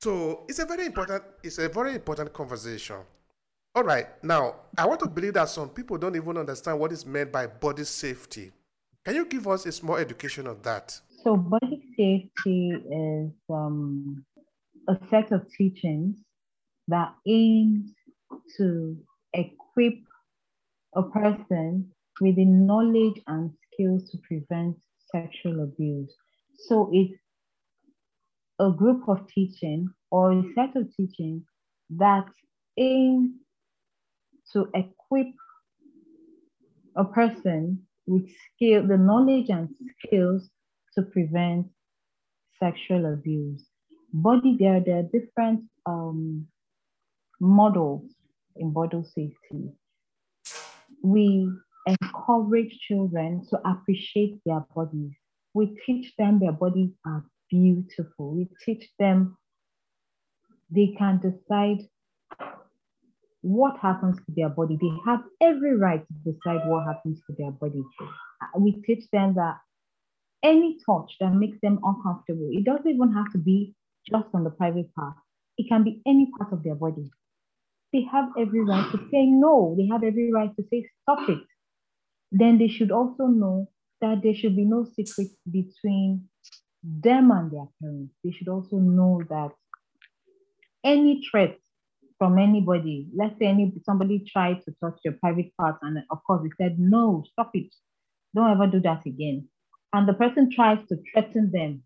[0.00, 2.96] So it's a very important, it's a very important conversation.
[3.74, 7.06] All right, now I want to believe that some people don't even understand what is
[7.06, 8.52] meant by body safety.
[9.04, 11.00] Can you give us a small education of that?
[11.22, 14.24] So, body safety is um,
[14.88, 16.16] a set of teachings
[16.88, 17.92] that aims
[18.56, 18.96] to
[19.32, 19.94] equip
[20.96, 24.76] a person with the knowledge and skills to prevent
[25.12, 26.12] sexual abuse.
[26.66, 27.14] So, it's
[28.58, 31.44] a group of teaching or a set of teaching
[31.90, 32.26] that
[32.76, 33.30] aims
[34.52, 35.28] to equip
[36.96, 39.68] a person with skill, the knowledge and
[40.04, 40.50] skills
[40.94, 41.66] to prevent
[42.58, 43.66] sexual abuse.
[44.12, 46.46] Body there, there are different um,
[47.40, 48.10] models
[48.56, 49.72] in body safety.
[51.02, 51.48] We
[51.86, 55.12] encourage children to appreciate their bodies.
[55.54, 58.34] We teach them their bodies are beautiful.
[58.34, 59.36] We teach them
[60.74, 61.86] they can decide
[63.42, 64.78] what happens to their body.
[64.80, 67.82] They have every right to decide what happens to their body.
[68.58, 69.58] We teach them that
[70.42, 73.74] any touch that makes them uncomfortable, it doesn't even have to be
[74.10, 75.14] just on the private part.
[75.58, 77.10] It can be any part of their body.
[77.92, 79.74] They have every right to say no.
[79.78, 81.38] They have every right to say stop it.
[82.32, 83.68] Then they should also know
[84.00, 86.28] that there should be no secret between
[86.82, 89.50] them and their parents, they should also know that
[90.84, 91.56] any threat
[92.18, 96.42] from anybody, let's say any somebody tried to touch your private parts, and of course,
[96.42, 97.72] they said, no, stop it.
[98.34, 99.48] Don't ever do that again.
[99.92, 101.82] And the person tries to threaten them.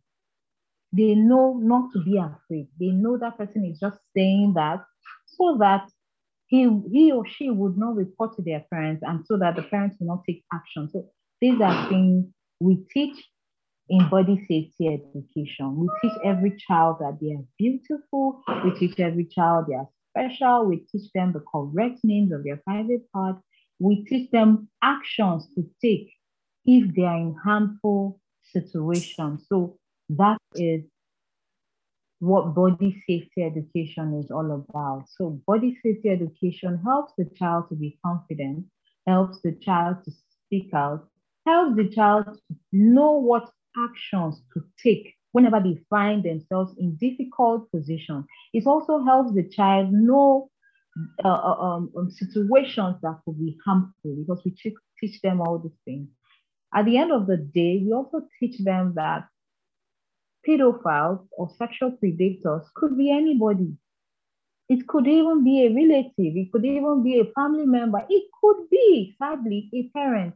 [0.92, 2.68] They know not to be afraid.
[2.78, 4.84] They know that person is just saying that
[5.26, 5.90] so that
[6.46, 9.96] he, he or she would not report to their parents and so that the parents
[9.98, 10.88] will not take action.
[10.92, 11.06] So
[11.40, 12.26] these are things
[12.60, 13.16] we teach
[13.88, 15.76] in body safety education.
[15.76, 18.42] We teach every child that they are beautiful.
[18.64, 20.66] We teach every child they are special.
[20.66, 23.42] We teach them the correct names of their private parts.
[23.78, 26.10] We teach them actions to take
[26.66, 28.20] if they are in harmful
[28.52, 29.46] situations.
[29.48, 29.78] So
[30.10, 30.82] that is
[32.18, 35.04] what body safety education is all about.
[35.08, 38.66] So body safety education helps the child to be confident,
[39.06, 40.12] helps the child to
[40.46, 41.08] speak out,
[41.46, 47.70] helps the child to know what actions to take whenever they find themselves in difficult
[47.70, 48.24] positions.
[48.54, 50.50] It also helps the child know
[51.22, 55.58] uh, uh um, um, situations that could be harmful because we teach, teach them all
[55.58, 56.08] these things.
[56.74, 59.28] At the end of the day, we also teach them that
[60.46, 63.76] pedophiles or sexual predators could be anybody.
[64.68, 66.36] It could even be a relative.
[66.36, 68.04] It could even be a family member.
[68.08, 70.34] It could be, sadly, a parent.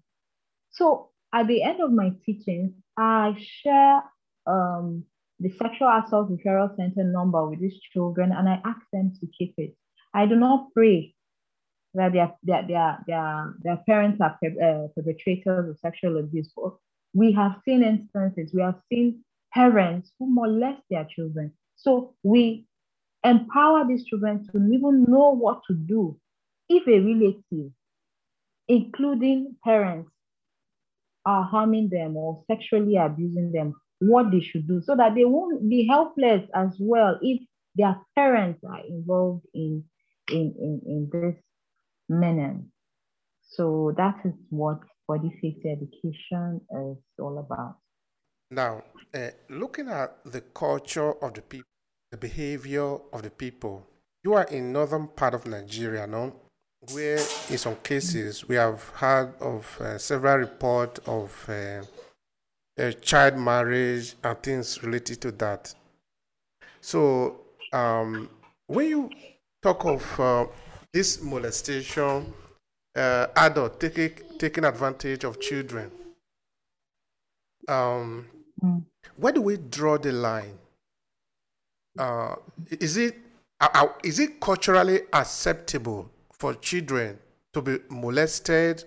[0.71, 4.03] So at the end of my teachings, I share
[4.47, 5.05] um,
[5.41, 9.55] the sexual assault referral center number with these children and I ask them to keep
[9.57, 9.75] it.
[10.15, 11.15] I do not pray
[11.95, 16.53] that their, their, their, their, their parents are uh, perpetrators of sexual abuse.
[17.13, 21.53] We have seen instances, we have seen parents who molest their children.
[21.77, 22.67] So we
[23.25, 26.19] empower these children to even know what to do
[26.69, 27.73] if a relative,
[28.69, 30.11] including parents,
[31.27, 35.69] are harming them or sexually abusing them, what they should do so that they won't
[35.69, 37.43] be helpless as well if
[37.77, 39.85] their parents are involved in,
[40.31, 41.37] in, in, in this
[42.11, 42.63] menace.
[43.43, 47.77] So that is what body safety education is all about.
[48.51, 48.83] Now,
[49.15, 51.67] uh, looking at the culture of the people,
[52.11, 53.87] the behavior of the people,
[54.25, 56.35] you are in northern part of Nigeria, no?
[56.93, 57.19] where
[57.51, 64.43] in some cases we have heard of uh, several reports of uh, child marriage and
[64.43, 65.75] things related to that.
[66.81, 67.41] So
[67.73, 68.31] um,
[68.67, 69.11] when you
[69.63, 70.47] talk of uh,
[70.93, 72.33] this molestation,
[72.97, 75.91] uh, adult taking taking advantage of children,
[77.69, 78.27] um,
[78.63, 78.83] mm.
[79.17, 80.59] where do we draw the line?
[81.99, 82.35] Uh,
[82.71, 83.17] is it
[84.03, 87.19] is it culturally acceptable for children
[87.53, 88.85] to be molested.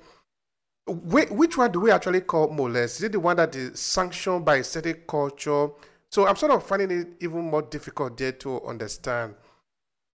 [0.88, 2.98] Which one do we actually call molest?
[2.98, 5.70] Is it the one that is sanctioned by a certain culture?
[6.10, 9.36] So I'm sort of finding it even more difficult there to understand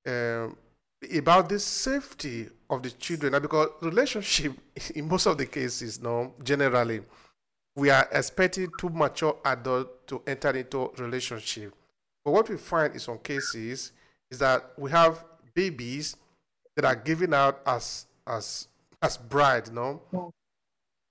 [0.08, 0.56] um,
[1.16, 3.42] about the safety of the children.
[3.42, 4.54] Because relationship,
[4.96, 7.02] in most of the cases, no, generally,
[7.76, 11.74] we are expecting two mature adults to enter into relationship.
[12.26, 13.92] But what we find in some cases
[14.30, 16.16] is that we have babies
[16.76, 18.68] that are given out as as
[19.02, 20.02] as bride, no?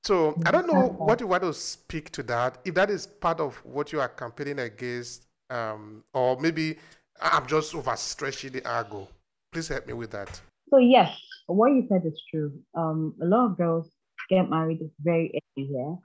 [0.04, 2.58] So I don't know what you want to speak to that.
[2.64, 6.76] If that is part of what you are campaigning against, um, or maybe
[7.20, 9.08] I'm just overstretching the argo.
[9.52, 10.40] Please help me with that.
[10.70, 12.52] So yes, what you said is true.
[12.74, 13.90] Um, a lot of girls
[14.28, 15.96] get married very early here.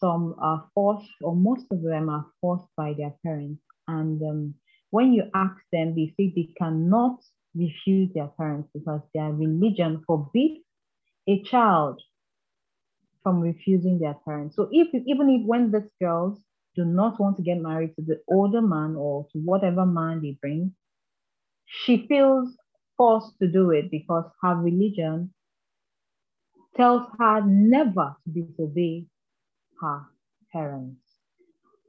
[0.00, 3.60] Some are forced, or most of them are forced by their parents.
[3.88, 4.54] And um,
[4.90, 7.20] when you ask them, they say they cannot
[7.54, 10.60] refuse their parents because their religion forbids
[11.28, 12.00] a child
[13.22, 14.56] from refusing their parents.
[14.56, 16.38] So if even if when these girls
[16.76, 20.38] do not want to get married to the older man or to whatever man they
[20.40, 20.72] bring,
[21.66, 22.56] she feels
[22.98, 25.32] forced to do it because her religion
[26.76, 29.06] tells her never to disobey
[29.80, 30.02] her
[30.52, 31.00] parents.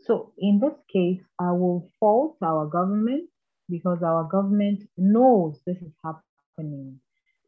[0.06, 3.30] So in this case, I will fault our government
[3.70, 7.00] because our government knows this is happening.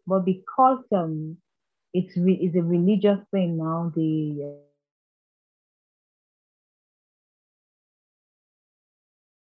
[0.08, 1.38] But because um,
[1.94, 4.58] it's, re- it's a religious thing now, the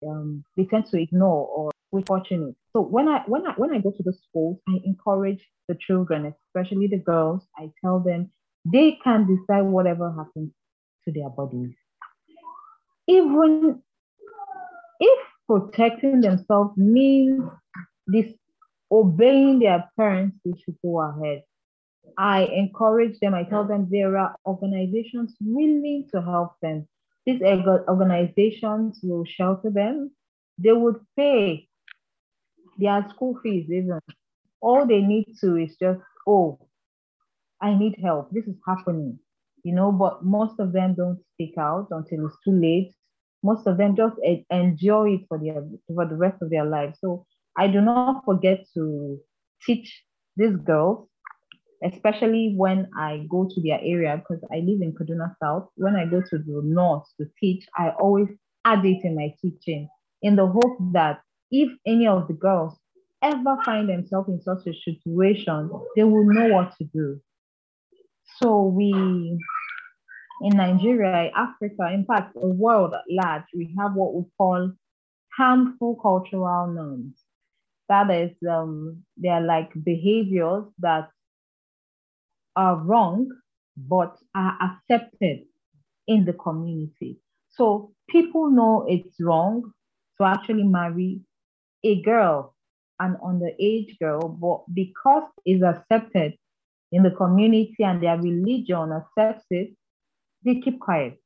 [0.06, 2.56] um, they tend to ignore or we're fortunate.
[2.74, 6.34] So when I when I when I go to the schools, I encourage the children,
[6.46, 7.42] especially the girls.
[7.56, 8.30] I tell them
[8.64, 10.52] they can decide whatever happens
[11.04, 11.74] to their bodies.
[13.08, 13.82] Even
[15.00, 17.44] if protecting themselves means
[18.10, 21.42] disobeying their parents, they should go ahead.
[22.16, 26.86] I encourage them, I tell them there are organizations willing to help them.
[27.26, 30.10] these organizations will shelter them.
[30.58, 31.68] They would pay
[32.78, 34.00] their school fees even.
[34.60, 36.58] All they need to is just, oh,
[37.60, 38.30] I need help.
[38.30, 39.18] This is happening.
[39.64, 42.92] You know, but most of them don't speak out until it's too late.
[43.44, 44.16] Most of them just
[44.50, 45.64] enjoy it for their
[45.94, 46.94] for the rest of their life.
[47.00, 49.18] So I do not forget to
[49.64, 50.02] teach
[50.36, 51.08] these girls
[51.84, 55.68] especially when I go to their area because I live in Kaduna South.
[55.76, 58.28] When I go to the north to teach, I always
[58.64, 59.88] add it in my teaching
[60.22, 61.20] in the hope that
[61.53, 62.76] if any of the girls
[63.22, 67.20] ever find themselves in such a situation, they will know what to do.
[68.40, 69.38] So we
[70.42, 74.72] in Nigeria, Africa, in fact, the world at large, we have what we call
[75.36, 77.14] harmful cultural norms.
[77.88, 81.11] That is, um, they are like behaviors that
[82.57, 83.28] are wrong,
[83.76, 85.44] but are accepted
[86.09, 87.20] in the community.
[87.50, 89.72] So people know it's wrong
[90.18, 91.20] to actually marry
[91.85, 92.55] a girl,
[93.01, 96.35] an underage girl, but because it's accepted
[96.93, 99.70] in the community and their religion accepts it,
[100.45, 101.18] they keep quiet.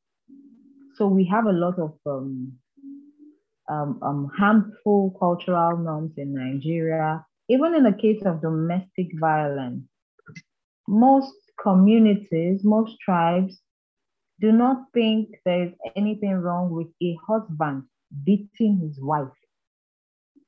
[0.96, 2.52] So we have a lot of um,
[3.68, 9.82] um, um, harmful cultural norms in Nigeria, even in the case of domestic violence
[10.88, 13.60] most communities, most tribes
[14.40, 17.84] do not think there is anything wrong with a husband
[18.24, 19.28] beating his wife.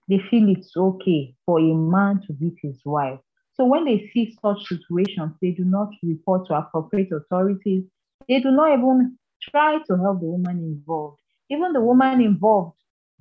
[0.09, 3.19] They feel it's okay for a man to beat his wife.
[3.53, 7.85] So when they see such situations, they do not report to appropriate authorities.
[8.29, 11.21] They do not even try to help the woman involved.
[11.51, 12.77] Even the woman involved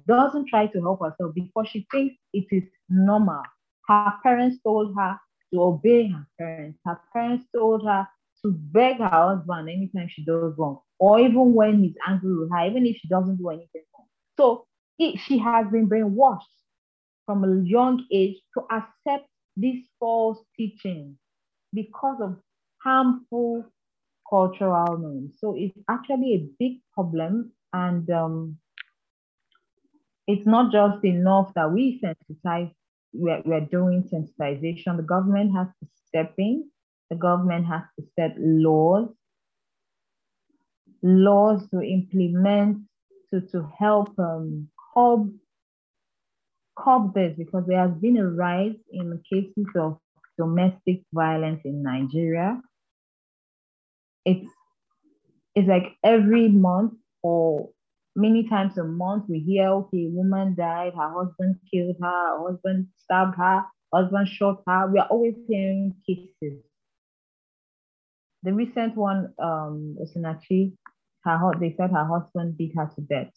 [0.08, 3.42] doesn't try to help herself because she thinks it is normal.
[3.88, 5.20] Her parents told her
[5.54, 6.80] to obey her parents.
[6.86, 8.08] Her parents told her
[8.44, 12.66] to beg her husband anytime she does wrong, or even when he's angry with her,
[12.66, 14.08] even if she doesn't do anything wrong.
[14.38, 14.68] So
[15.00, 16.44] it, she has been brainwashed
[17.28, 21.16] from a young age to accept this false teaching
[21.74, 22.38] because of
[22.84, 23.66] harmful
[24.28, 25.34] cultural norms.
[25.38, 28.58] So it's actually a big problem, and um,
[30.26, 32.72] it's not just enough that we sensitize
[33.14, 34.98] we're, we're doing sensitization.
[34.98, 36.70] The government has to step in.
[37.10, 39.10] The government has to set laws,
[41.02, 42.88] laws to implement
[43.34, 45.34] to, to help um, curb,
[46.78, 50.00] curb this because there has been a rise in cases of
[50.38, 52.62] domestic violence in Nigeria.
[54.26, 54.48] It's
[55.56, 57.70] it's like every month or
[58.16, 62.88] many times a month we hear, okay, woman died, her husband killed her, her husband
[62.98, 63.64] stabbed her,
[63.94, 64.92] husband shot her.
[64.92, 66.64] We are always hearing cases.
[68.44, 70.74] The recent one, um, Osinachi,
[71.24, 73.32] her they said her husband beat her to death.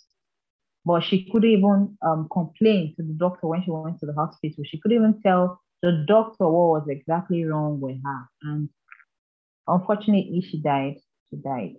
[0.90, 4.64] But she couldn't even um, complain to the doctor when she went to the hospital.
[4.64, 8.28] She couldn't even tell the doctor what was exactly wrong with her.
[8.42, 8.68] And
[9.68, 10.96] unfortunately, she died.
[11.30, 11.76] She died.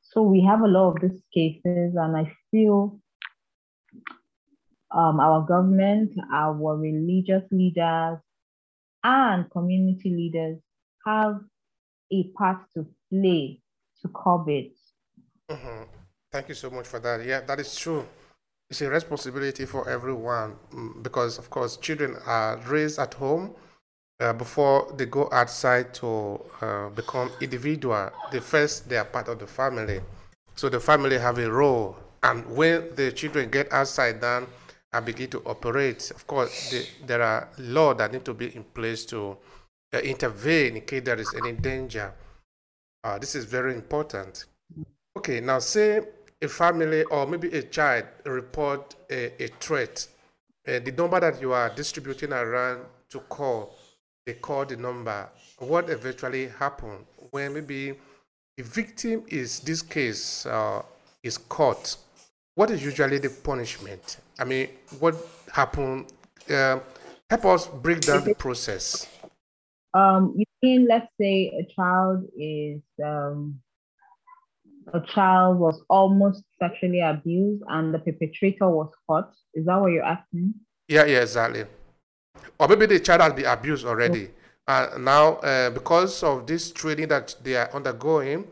[0.00, 2.98] So we have a lot of these cases, and I feel
[4.90, 8.18] um, our government, our religious leaders,
[9.04, 10.58] and community leaders
[11.04, 11.40] have
[12.10, 13.60] a part to play
[14.00, 14.72] to curb it.
[15.50, 15.82] Mm-hmm.
[16.32, 17.24] Thank you so much for that.
[17.24, 18.06] Yeah, that is true.
[18.68, 23.54] It's a responsibility for everyone mm, because, of course, children are raised at home
[24.20, 29.38] uh, before they go outside to uh, become individual, they first they are part of
[29.38, 30.00] the family.
[30.54, 34.46] So the family have a role, and when the children get outside then
[34.92, 38.64] and begin to operate, of course, the, there are laws that need to be in
[38.64, 39.36] place to
[39.92, 42.12] uh, intervene in case there is any danger.
[43.04, 44.46] Uh, this is very important.
[45.16, 46.00] Okay, now say
[46.42, 50.06] a family or maybe a child report a, a threat.
[50.66, 53.74] Uh, the number that you are distributing around to call
[54.26, 55.28] they call the number.
[55.58, 57.94] What eventually happened when maybe
[58.56, 60.82] the victim is this case uh,
[61.22, 61.96] is caught?
[62.56, 64.18] What is usually the punishment?
[64.38, 64.68] I mean,
[64.98, 65.14] what
[65.52, 66.12] happened?
[66.50, 66.80] Uh,
[67.30, 69.08] help us break down the process.
[69.94, 73.60] Um, you mean, let's say a child is um,
[74.94, 79.32] a child was almost sexually abused and the perpetrator was caught.
[79.54, 80.54] Is that what you're asking?
[80.88, 81.64] Yeah, yeah, exactly
[82.58, 84.30] or maybe the child has been abused already.
[84.66, 88.44] Uh, now, uh, because of this training that they are undergoing,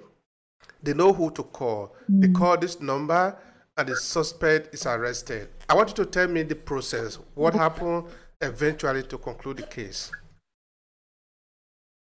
[0.83, 1.95] they know who to call.
[2.11, 2.21] Mm.
[2.21, 3.37] They call this number,
[3.77, 5.49] and the suspect is arrested.
[5.69, 7.19] I want you to tell me the process.
[7.35, 8.05] What happened
[8.41, 10.13] eventually to conclude the case?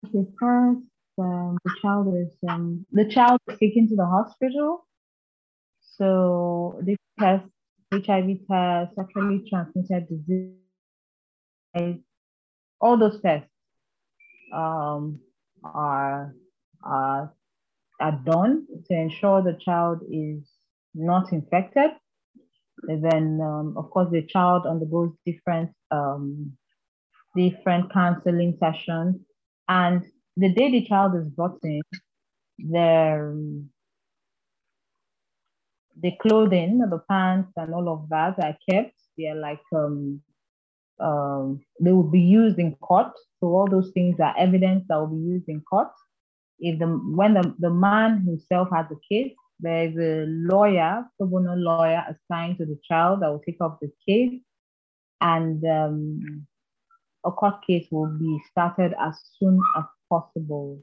[0.06, 0.80] Okay, first,
[1.18, 4.86] um, the child is um, the child is taken to the hospital.
[5.96, 7.44] So this test,
[7.92, 10.54] HIV test, sexually transmitted disease,
[12.80, 13.48] all those tests
[14.52, 15.20] um,
[15.62, 16.34] are,
[16.82, 17.32] are,
[18.00, 20.48] are done to ensure the child is
[20.94, 21.90] not infected.
[22.88, 26.56] And then, um, of course, the child undergoes different um,
[27.36, 29.16] different counseling sessions.
[29.68, 30.04] And
[30.36, 31.82] the day the child is brought in,
[32.58, 33.34] their
[36.00, 38.94] the clothing, the pants, and all of that are kept.
[39.16, 40.20] They're like um,
[41.00, 43.12] um, they will be used in court.
[43.40, 45.88] So all those things are evidence that will be used in court.
[46.58, 51.26] If the when the, the man himself has a case, there is a lawyer, pro
[51.26, 54.40] bono lawyer assigned to the child that will take up the case,
[55.20, 56.46] and um,
[57.24, 60.82] a court case will be started as soon as possible.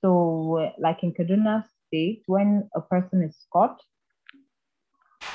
[0.00, 3.80] So, like in Kaduna State, when a person is caught,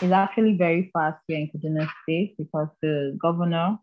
[0.01, 3.78] it's actually very fast here in Kaduna State because the governor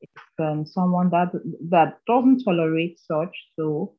[0.00, 0.08] is
[0.38, 1.32] um, someone that
[1.70, 3.36] that doesn't tolerate such.
[3.58, 3.96] So,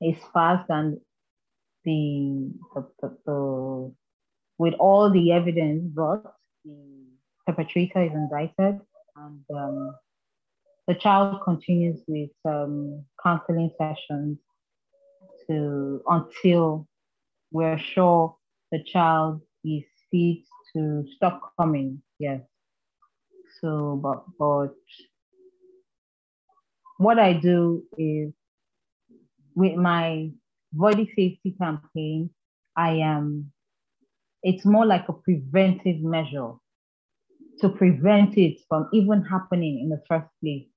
[0.00, 0.98] it's fast and
[1.84, 3.94] the, the, the, the
[4.58, 6.24] with all the evidence brought,
[6.64, 7.06] the
[7.46, 8.80] perpetrator is indicted
[9.16, 9.94] and um,
[10.88, 14.38] the child continues with um, counseling sessions
[15.46, 16.88] to until
[17.52, 18.34] we're sure
[18.72, 20.38] the child is fit
[20.74, 22.02] to stop coming.
[22.18, 22.40] Yes.
[23.60, 24.74] So, but but
[26.96, 28.32] what I do is
[29.54, 30.30] with my
[30.72, 32.30] body safety campaign,
[32.76, 33.52] I am.
[34.42, 36.52] It's more like a preventive measure
[37.60, 40.68] to prevent it from even happening in the first place.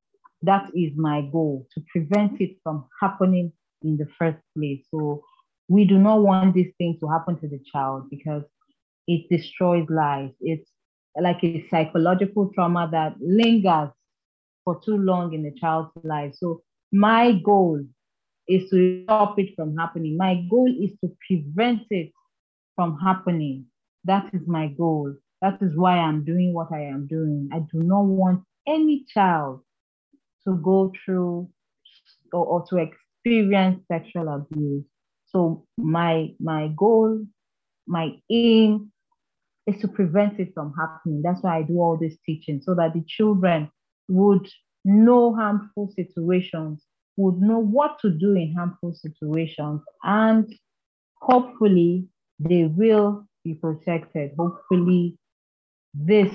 [0.44, 3.52] That is my goal to prevent it from happening
[3.84, 4.86] in the first place.
[4.90, 5.24] So
[5.68, 8.44] we do not want this thing to happen to the child because
[9.08, 10.34] it destroys lives.
[10.42, 10.70] It's
[11.20, 13.90] like a psychological trauma that lingers
[14.64, 16.34] for too long in the child's life.
[16.36, 16.62] So
[16.92, 17.84] my goal
[18.48, 20.18] is to stop it from happening.
[20.18, 22.12] My goal is to prevent it
[22.76, 23.66] from happening.
[24.04, 25.14] That is my goal.
[25.42, 27.50] That is why I'm doing what I am doing.
[27.54, 29.62] I do not want any child
[30.48, 31.50] to go through
[32.34, 34.86] or, or to experience sexual abuse.
[35.28, 37.26] So my my goal,
[37.88, 38.92] my aim
[39.68, 41.22] is to prevent it from happening.
[41.24, 43.70] That's why I do all this teaching so that the children
[44.08, 44.48] would
[44.84, 46.84] know harmful situations,
[47.18, 50.54] would know what to do in harmful situations, and
[51.16, 52.06] hopefully
[52.40, 54.32] they will be protected.
[54.38, 55.18] Hopefully,
[55.94, 56.34] this,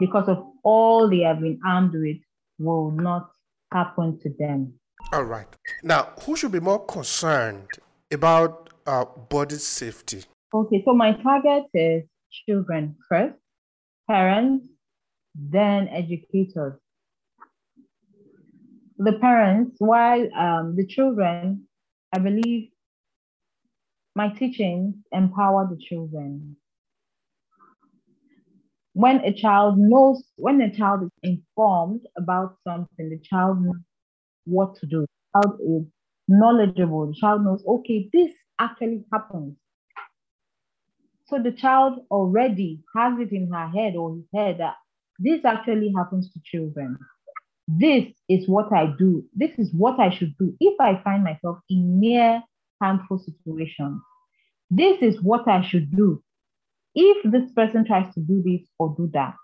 [0.00, 2.18] because of all they have been armed with,
[2.62, 3.30] will not
[3.72, 4.74] happen to them.
[5.12, 5.46] All right.
[5.82, 7.68] Now, who should be more concerned
[8.10, 10.22] about uh, body safety?
[10.54, 12.04] Okay, so my target is
[12.46, 13.34] children first,
[14.08, 14.66] parents,
[15.34, 16.78] then educators.
[18.98, 21.66] The parents, while um, the children,
[22.12, 22.68] I believe
[24.14, 26.56] my teachings empower the children
[28.94, 33.76] when a child knows, when a child is informed about something, the child knows
[34.44, 35.00] what to do.
[35.00, 35.86] The child is
[36.28, 37.06] knowledgeable.
[37.06, 39.56] The child knows, okay, this actually happens.
[41.26, 44.74] So the child already has it in her head or his head that
[45.18, 46.98] this actually happens to children.
[47.66, 49.24] This is what I do.
[49.34, 52.42] This is what I should do if I find myself in near
[52.82, 54.02] harmful situations.
[54.70, 56.22] This is what I should do
[56.94, 59.34] if this person tries to do this or do that,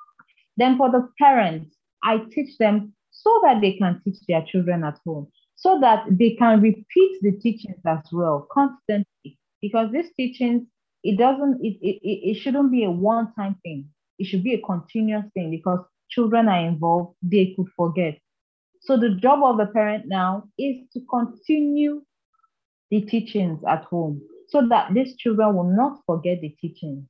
[0.57, 4.99] then for the parents, I teach them so that they can teach their children at
[5.05, 9.39] home, so that they can repeat the teachings as well constantly.
[9.61, 10.63] Because these teachings,
[11.03, 13.89] it doesn't, it, it, it shouldn't be a one-time thing.
[14.19, 15.81] It should be a continuous thing because
[16.11, 18.19] children are involved, they could forget.
[18.81, 22.03] So the job of the parent now is to continue
[22.91, 27.05] the teachings at home so that these children will not forget the teachings.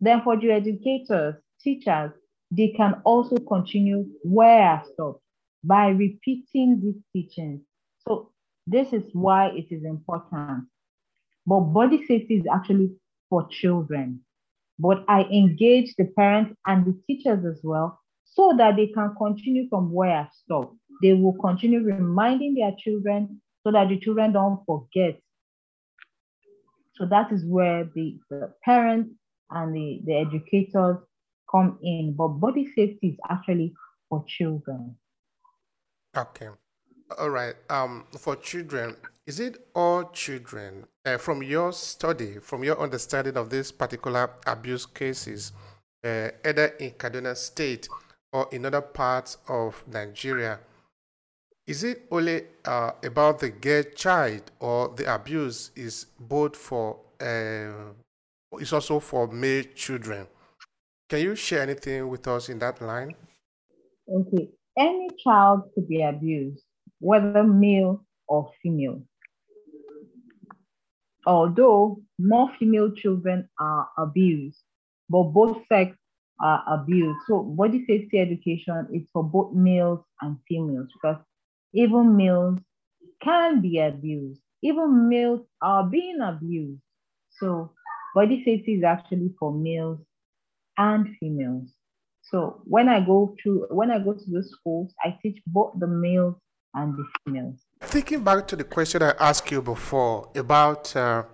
[0.00, 2.12] Then for the educators, teachers,
[2.50, 5.20] they can also continue where I stopped
[5.64, 7.60] by repeating these teachings.
[8.06, 8.30] So
[8.66, 10.66] this is why it is important.
[11.46, 12.90] But body safety is actually
[13.28, 14.20] for children.
[14.78, 19.68] But I engage the parents and the teachers as well so that they can continue
[19.68, 20.76] from where I stopped.
[21.02, 25.20] They will continue reminding their children so that the children don't forget.
[26.94, 29.10] So that is where the, the parents
[29.50, 30.96] and the, the educators
[31.50, 33.72] come in, but body safety is actually
[34.08, 34.96] for children.
[36.16, 36.48] Okay.
[37.18, 37.54] All right.
[37.70, 38.96] Um, for children,
[39.26, 40.86] is it all children?
[41.04, 45.52] Uh, from your study, from your understanding of these particular abuse cases,
[46.04, 47.88] uh, either in Kaduna State
[48.32, 50.58] or in other parts of Nigeria,
[51.66, 57.92] is it only uh, about the girl child or the abuse is both for, uh,
[58.52, 60.26] it's also for male children?
[61.08, 63.14] Can you share anything with us in that line?
[64.08, 64.50] Okay.
[64.76, 66.62] Any child could be abused,
[67.00, 69.02] whether male or female
[71.28, 74.62] although more female children are abused,
[75.10, 75.96] but both sex
[76.40, 77.18] are abused.
[77.26, 81.22] So body safety education is for both males and females because
[81.74, 82.58] even males
[83.22, 84.40] can be abused.
[84.62, 86.80] Even males are being abused.
[87.30, 87.72] So
[88.14, 89.98] body safety is actually for males
[90.76, 91.68] and females.
[92.22, 95.86] So when I go to when I go to the schools, I teach both the
[95.86, 96.34] males
[96.74, 97.56] and the females.
[97.80, 101.24] Thinking back to the question I asked you before about uh,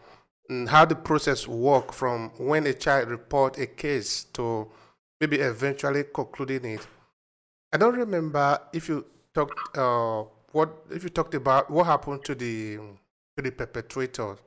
[0.50, 4.68] mm, how the process work from when a child report a case to
[5.20, 6.86] maybe eventually concluding it.
[7.72, 9.04] I don't remember if you
[9.34, 12.76] talked uh, what if you talked about what happened to the
[13.36, 14.38] to the perpetrators.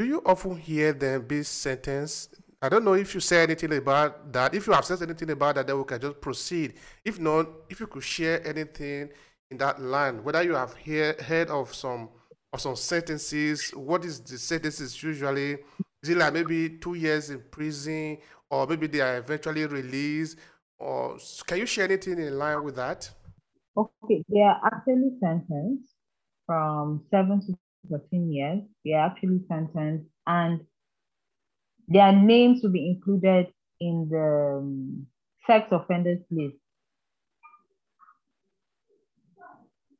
[0.00, 2.34] Do you often hear them be sentenced?
[2.62, 4.54] I don't know if you say anything about that.
[4.54, 6.72] If you have said anything about that, then we can just proceed.
[7.04, 9.10] If not, if you could share anything
[9.50, 12.08] in that line, whether you have hear, heard of some
[12.50, 15.58] of some sentences, what is the sentences usually?
[16.02, 18.16] Is it like maybe two years in prison,
[18.48, 20.38] or maybe they are eventually released?
[20.78, 23.10] Or can you share anything in line with that?
[23.76, 25.92] Okay, they are actually sentenced
[26.46, 27.52] from seven to
[27.88, 28.60] 14 years.
[28.84, 30.60] They are actually sentenced, and
[31.88, 33.48] their names will be included
[33.80, 35.06] in the um,
[35.46, 36.56] sex offenders list.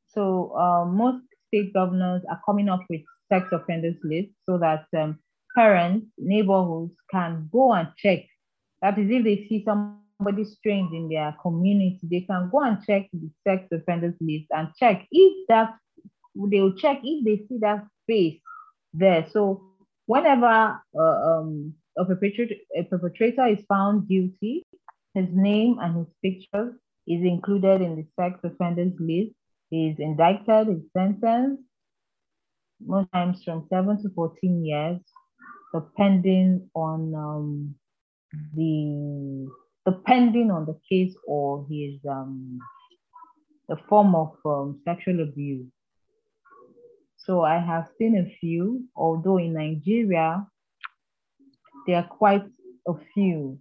[0.07, 3.01] So uh, most state governors are coming up with
[3.31, 5.19] sex offenders lists so that um,
[5.55, 8.19] parents, neighborhoods can go and check.
[8.81, 13.07] That is, if they see somebody strange in their community, they can go and check
[13.13, 15.75] the sex offenders list and check if that
[16.35, 18.39] they will check if they see that face
[18.93, 19.27] there.
[19.31, 19.63] So
[20.05, 24.63] whenever uh, um, a perpetrator, a perpetrator is found guilty,
[25.13, 29.31] his name and his picture is included in the sex offenders list
[29.69, 31.63] He is indicted, is sentenced,
[32.85, 34.99] most times from seven to 14 years,
[35.73, 37.75] depending on um,
[38.55, 39.47] the
[39.85, 42.59] depending on the case or his um,
[43.67, 45.67] the form of um, sexual abuse.
[47.25, 50.45] So I have seen a few, although in Nigeria,
[51.85, 52.43] there are quite
[52.87, 53.59] a few.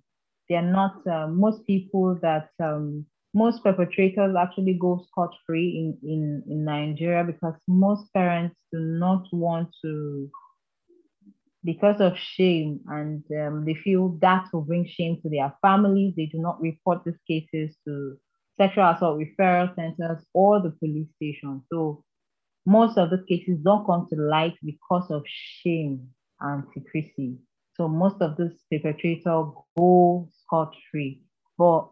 [0.49, 3.05] They are not uh, most people that um,
[3.35, 9.27] most perpetrators actually go scot free in, in, in Nigeria because most parents do not
[9.31, 10.31] want to,
[11.63, 16.15] because of shame, and um, they feel that will bring shame to their families.
[16.17, 18.17] They do not report these cases to
[18.59, 21.63] sexual assault referral centers or the police station.
[21.71, 22.03] So
[22.67, 26.09] most of the cases don't come to light because of shame
[26.41, 27.37] and secrecy.
[27.75, 31.23] So most of these perpetrators go scot free.
[31.57, 31.89] But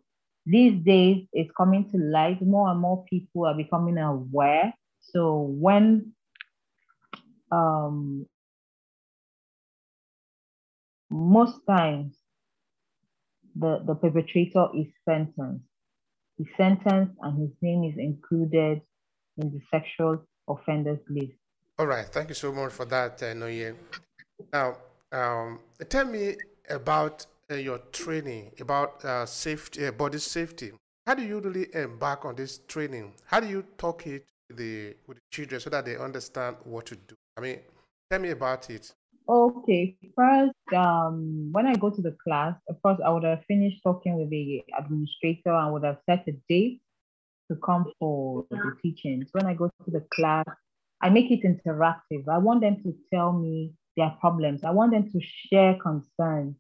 [0.49, 6.12] these days it's coming to light more and more people are becoming aware so when
[7.53, 8.27] um,
[11.11, 12.16] most times
[13.55, 15.64] the, the perpetrator is sentenced
[16.39, 18.81] he's sentenced and his name is included
[19.37, 21.32] in the sexual offenders list
[21.78, 23.74] all right thank you so much for that uh, Noye.
[24.53, 24.76] now
[25.12, 26.36] um, tell me
[26.68, 30.72] about uh, your training about uh, safety, uh, body safety.
[31.07, 33.14] How do you really embark on this training?
[33.24, 36.86] How do you talk it with the with the children so that they understand what
[36.86, 37.14] to do?
[37.36, 37.61] I mean,
[38.11, 38.92] tell me about it.
[39.26, 43.82] Okay, first, um, when I go to the class, of course, I would have finished
[43.82, 46.80] talking with the administrator and would have set a date
[47.51, 49.28] to come for the teachings.
[49.32, 50.46] When I go to the class,
[51.03, 52.28] I make it interactive.
[52.28, 54.64] I want them to tell me their problems.
[54.64, 56.57] I want them to share concerns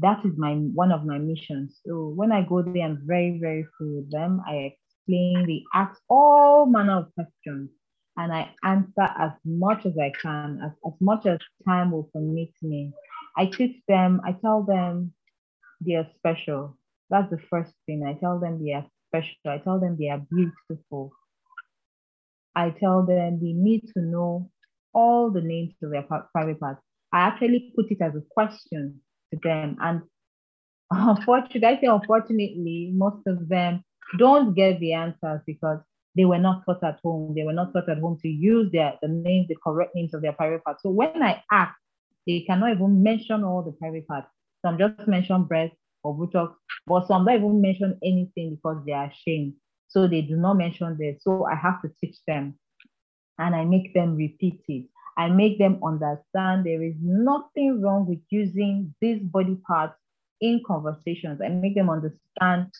[0.00, 1.80] that is my one of my missions.
[1.86, 4.40] So when I go there, I'm very, very full with them.
[4.46, 7.70] I explain, they ask all manner of questions,
[8.16, 12.50] and I answer as much as I can, as, as much as time will permit
[12.62, 12.92] me.
[13.36, 15.12] I teach them, I tell them
[15.80, 16.78] they are special.
[17.10, 18.04] That's the first thing.
[18.06, 19.34] I tell them they are special.
[19.46, 21.12] I tell them they are beautiful.
[22.54, 24.50] I tell them they need to know
[24.92, 26.80] all the names of their private parts.
[27.12, 29.00] I actually put it as a question
[29.32, 29.76] to them.
[29.80, 30.02] And
[30.90, 33.84] unfortunately, I say unfortunately, most of them
[34.18, 35.80] don't get the answers because
[36.16, 37.34] they were not taught at home.
[37.34, 40.22] They were not taught at home to use their the names, the correct names of
[40.22, 40.82] their private parts.
[40.82, 41.74] So when I ask,
[42.26, 44.28] they cannot even mention all the private parts.
[44.62, 48.92] So I'm just mentioning breast or buttocks, but some don't even mention anything because they
[48.92, 49.54] are ashamed.
[49.88, 51.22] So they do not mention this.
[51.22, 52.58] So I have to teach them
[53.38, 54.86] and I make them repeat it.
[55.16, 59.94] I make them understand there is nothing wrong with using these body parts
[60.40, 61.40] in conversations.
[61.44, 62.72] I make them understand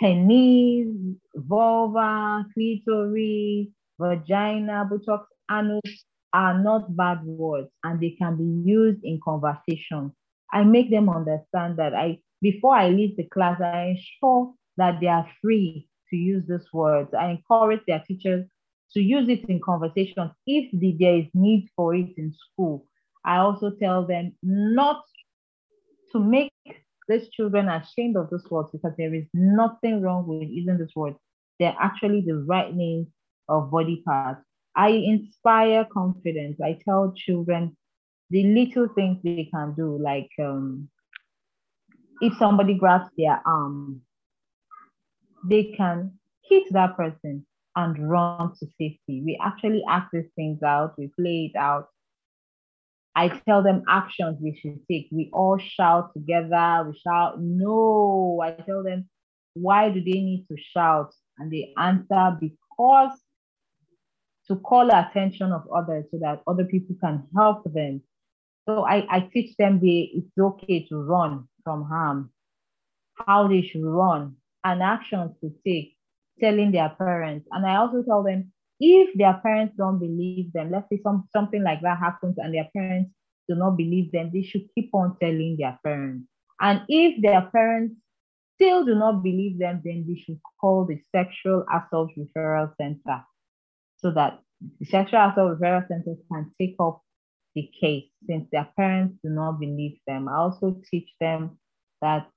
[0.00, 0.88] penis,
[1.34, 3.68] vulva, clitoris,
[3.98, 10.12] vagina, buttocks, anus are not bad words and they can be used in conversation.
[10.52, 15.08] I make them understand that I before I leave the class, I ensure that they
[15.08, 17.12] are free to use these words.
[17.14, 18.46] I encourage their teachers
[18.92, 22.86] to use it in conversations if the, there is need for it in school.
[23.24, 25.02] I also tell them not
[26.12, 26.52] to make
[27.08, 31.16] these children ashamed of this words because there is nothing wrong with using this words.
[31.58, 33.08] They're actually the right name
[33.48, 34.42] of body parts.
[34.76, 36.60] I inspire confidence.
[36.60, 37.76] I tell children
[38.30, 40.88] the little things they can do, like um,
[42.20, 44.02] if somebody grabs their arm,
[45.44, 47.46] they can hit that person
[47.76, 49.22] and run to safety.
[49.24, 51.88] We actually act these things out, we play it out.
[53.14, 55.08] I tell them actions we should take.
[55.10, 58.40] We all shout together, we shout, no.
[58.44, 59.08] I tell them,
[59.54, 61.12] why do they need to shout?
[61.38, 63.18] And they answer, because
[64.46, 68.02] to call attention of others so that other people can help them.
[68.66, 72.30] So I, I teach them they, it's okay to run from harm,
[73.26, 75.96] how they should run, and actions to take
[76.40, 77.46] telling their parents.
[77.52, 81.62] And I also tell them if their parents don't believe them, let's say some, something
[81.62, 83.10] like that happens and their parents
[83.50, 86.26] do not believe them, they should keep on telling their parents.
[86.58, 87.96] And if their parents
[88.54, 93.24] still do not believe them, then they should call the Sexual Assault Referral Center
[93.98, 94.40] so that
[94.80, 97.02] the Sexual Assault Referral Center can take up
[97.54, 100.28] the case since their parents do not believe them.
[100.28, 101.58] I also teach them
[102.02, 102.28] that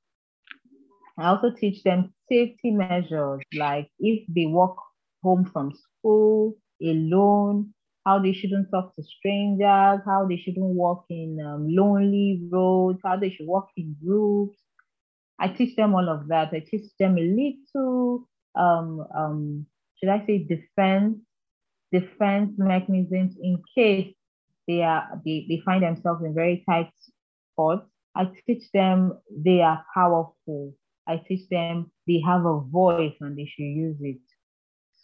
[1.18, 4.78] I also teach them safety measures, like if they walk
[5.24, 7.74] home from school alone,
[8.06, 13.18] how they shouldn't talk to strangers, how they shouldn't walk in um, lonely roads, how
[13.18, 14.58] they should walk in groups.
[15.40, 16.50] I teach them all of that.
[16.54, 19.66] I teach them a little, um, um,
[19.98, 21.18] should I say, defense,
[21.92, 24.14] defense mechanisms in case
[24.72, 26.92] they are they, they find themselves in very tight
[27.52, 27.88] spots.
[28.16, 30.74] I teach them they are powerful.
[31.08, 34.22] I teach them they have a voice and they should use it.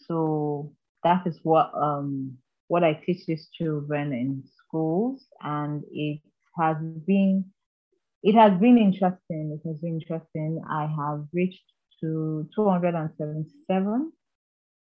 [0.08, 2.38] So that is what um
[2.70, 6.22] what I teach these children in schools, and it
[6.58, 7.46] has been
[8.24, 9.58] it has been interesting.
[9.58, 10.62] It has been interesting.
[10.70, 11.64] I have reached
[12.02, 14.12] to 277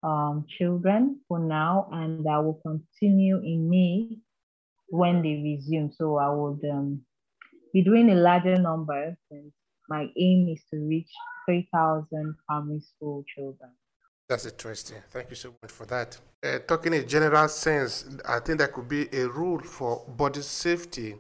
[0.03, 4.19] um, children for now, and I will continue in May
[4.91, 5.91] when they resume.
[5.93, 7.03] So I would um,
[7.73, 9.53] be doing a larger number since
[9.89, 11.11] my aim is to reach
[11.47, 13.71] 3,000 primary school children.
[14.29, 14.99] That's interesting.
[15.11, 16.17] Thank you so much for that.
[16.43, 21.17] Uh, talking in general sense, I think there could be a rule for body safety.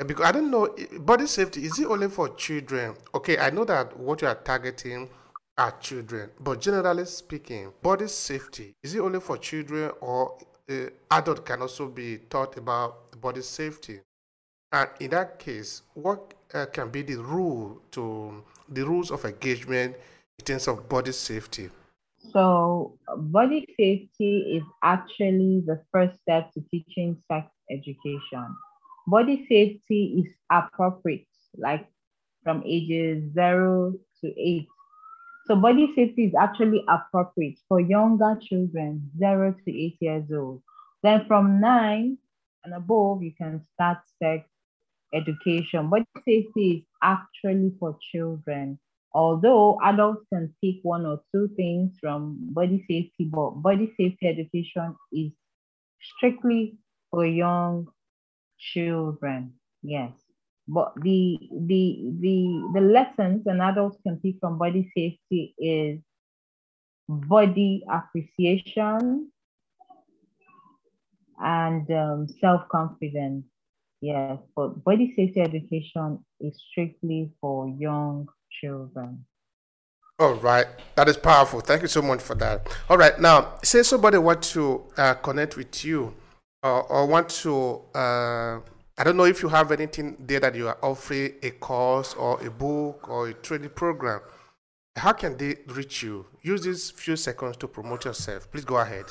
[0.00, 2.94] Uh, because I don't know, body safety, is it only for children?
[3.12, 5.08] Okay, I know that what you are targeting
[5.58, 10.38] are children, but generally speaking, body safety, is it only for children or
[10.68, 14.00] uh, adult can also be taught about body safety?
[14.72, 19.96] And in that case, what uh, can be the rule to the rules of engagement
[20.38, 21.70] in terms of body safety?
[22.32, 28.54] So, body safety is actually the first step to teaching sex education.
[29.06, 31.86] Body safety is appropriate, like
[32.42, 34.68] from ages zero to eight.
[35.48, 40.62] So, body safety is actually appropriate for younger children, zero to eight years old.
[41.02, 42.18] Then, from nine
[42.64, 44.48] and above, you can start sex
[45.14, 45.88] education.
[45.88, 48.78] Body safety is actually for children.
[49.14, 54.94] Although adults can pick one or two things from body safety, but body safety education
[55.12, 55.32] is
[56.02, 56.76] strictly
[57.10, 57.88] for young
[58.58, 59.54] children.
[59.82, 60.27] Yes.
[60.68, 65.98] But the the the the lessons an adult can pick from body safety is
[67.08, 69.32] body appreciation
[71.40, 73.44] and um, self-confidence
[74.00, 78.28] Yes, but body safety education is strictly for young
[78.60, 79.24] children.
[80.20, 81.60] All right, that is powerful.
[81.60, 82.68] Thank you so much for that.
[82.88, 86.14] All right, now say somebody want to uh, connect with you
[86.62, 87.82] uh, or want to.
[87.94, 88.60] Uh,
[89.00, 92.44] I don't know if you have anything there that you are offering a course or
[92.44, 94.20] a book or a training program.
[94.96, 96.26] how can they reach you?
[96.42, 98.50] Use these few seconds to promote yourself.
[98.50, 99.04] Please go ahead.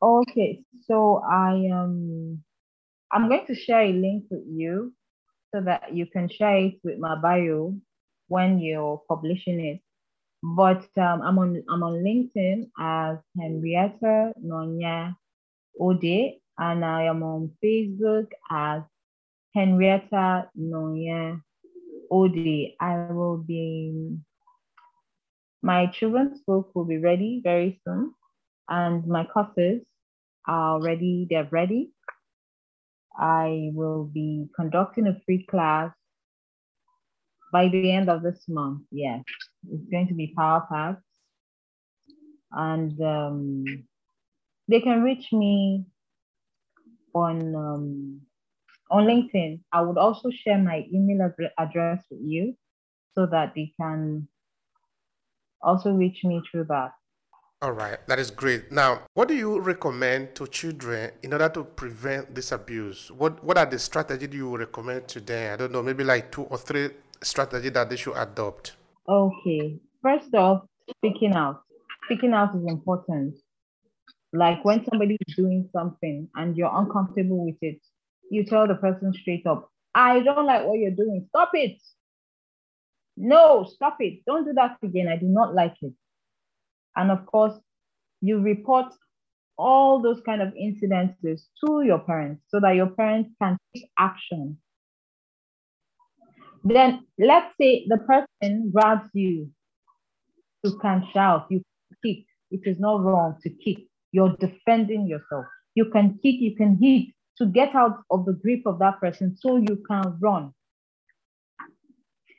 [0.00, 2.42] Okay, so I um
[3.12, 4.92] I'm going to share a link with you
[5.52, 7.74] so that you can share it with my bio
[8.28, 9.80] when you're publishing it.
[10.42, 15.16] But um, I'm on I'm on LinkedIn as Henrietta Nonya
[15.80, 18.82] Ode, and I am on Facebook as
[19.54, 21.40] Henrietta Nonya
[22.10, 22.74] Ode.
[22.80, 24.18] I will be
[25.62, 28.14] my children's book will be ready very soon,
[28.68, 29.82] and my courses
[30.46, 31.26] are ready.
[31.30, 31.92] They're ready.
[33.16, 35.92] I will be conducting a free class
[37.52, 38.82] by the end of this month.
[38.90, 39.22] Yes,
[39.70, 41.02] it's going to be Power Packs.
[42.50, 43.64] And um,
[44.68, 45.84] they can reach me
[47.14, 48.20] on um,
[48.92, 49.60] on LinkedIn.
[49.72, 52.54] I would also share my email address with you
[53.14, 54.28] so that they can
[55.62, 56.92] also reach me through that.
[57.62, 58.72] All right, that is great.
[58.72, 63.10] Now, what do you recommend to children in order to prevent this abuse?
[63.10, 65.54] What What are the strategies you recommend to them?
[65.54, 66.90] I don't know, maybe like two or three
[67.22, 68.74] strategies that they should adopt.
[69.08, 70.64] Okay, first off,
[70.98, 71.62] speaking out.
[72.06, 73.38] Speaking out is important.
[74.32, 77.80] Like when somebody is doing something and you're uncomfortable with it,
[78.32, 81.26] you tell the person straight up, I don't like what you're doing.
[81.28, 81.78] Stop it.
[83.14, 84.22] No, stop it.
[84.26, 85.06] Don't do that again.
[85.06, 85.92] I do not like it.
[86.96, 87.52] And of course,
[88.22, 88.86] you report
[89.58, 94.56] all those kind of incidences to your parents so that your parents can take action.
[96.64, 99.50] Then let's say the person grabs you.
[100.64, 101.62] You can shout, you
[102.02, 102.24] kick.
[102.50, 103.84] It is not wrong to kick.
[104.10, 105.44] You're defending yourself.
[105.74, 107.12] You can kick, you can hit
[107.42, 110.52] to get out of the grip of that person so you can run.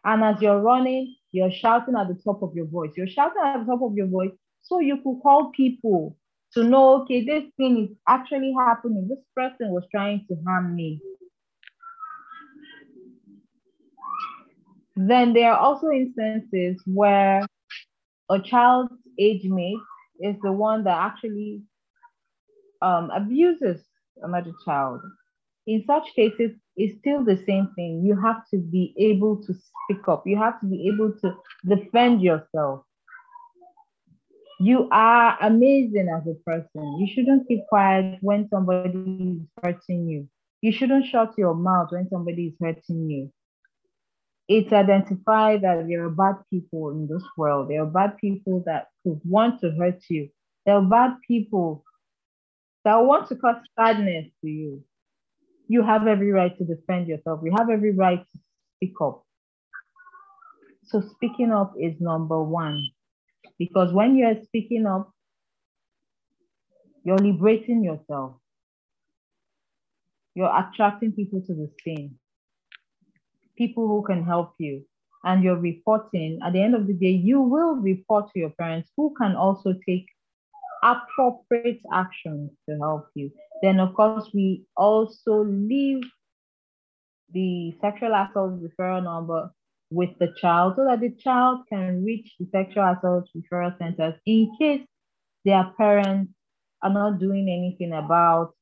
[0.06, 2.91] And as you're running, you're shouting at the top of your voice.
[2.95, 4.32] You're shouting at the top of your voice
[4.62, 6.18] so you could call people
[6.54, 9.08] to know, okay, this thing is actually happening.
[9.10, 11.01] This person was trying to harm me.
[14.95, 17.45] Then there are also instances where
[18.30, 19.80] a child's age mate
[20.22, 21.64] is the one that actually
[22.82, 23.84] um, abuses
[24.22, 25.01] another child.
[25.66, 28.03] In such cases, it's still the same thing.
[28.05, 30.24] You have to be able to speak up.
[30.26, 31.36] You have to be able to
[31.68, 32.84] defend yourself.
[34.59, 36.97] You are amazing as a person.
[36.99, 40.28] You shouldn't keep quiet when somebody is hurting you.
[40.61, 43.32] You shouldn't shut your mouth when somebody is hurting you.
[44.47, 47.70] It's identify that there are bad people in this world.
[47.70, 50.30] There are bad people that could want to hurt you.
[50.66, 51.84] There are bad people
[52.86, 54.84] that want to cause sadness to you.
[55.67, 57.41] You have every right to defend yourself.
[57.43, 58.39] You have every right to
[58.77, 59.23] speak up.
[60.86, 62.84] So speaking up is number one.
[63.57, 65.11] Because when you're speaking up,
[67.03, 68.36] you're liberating yourself.
[70.36, 72.17] You're attracting people to the scene,
[73.57, 74.84] people who can help you.
[75.25, 78.89] And you're reporting, at the end of the day, you will report to your parents
[78.97, 80.05] who can also take
[80.84, 83.31] appropriate actions to help you.
[83.61, 86.03] Then, of course, we also leave
[87.31, 89.51] the sexual assault referral number
[89.89, 94.51] with the child so that the child can reach the sexual assault referral centers in
[94.59, 94.86] case
[95.45, 96.34] their parents
[96.81, 98.53] are not doing anything about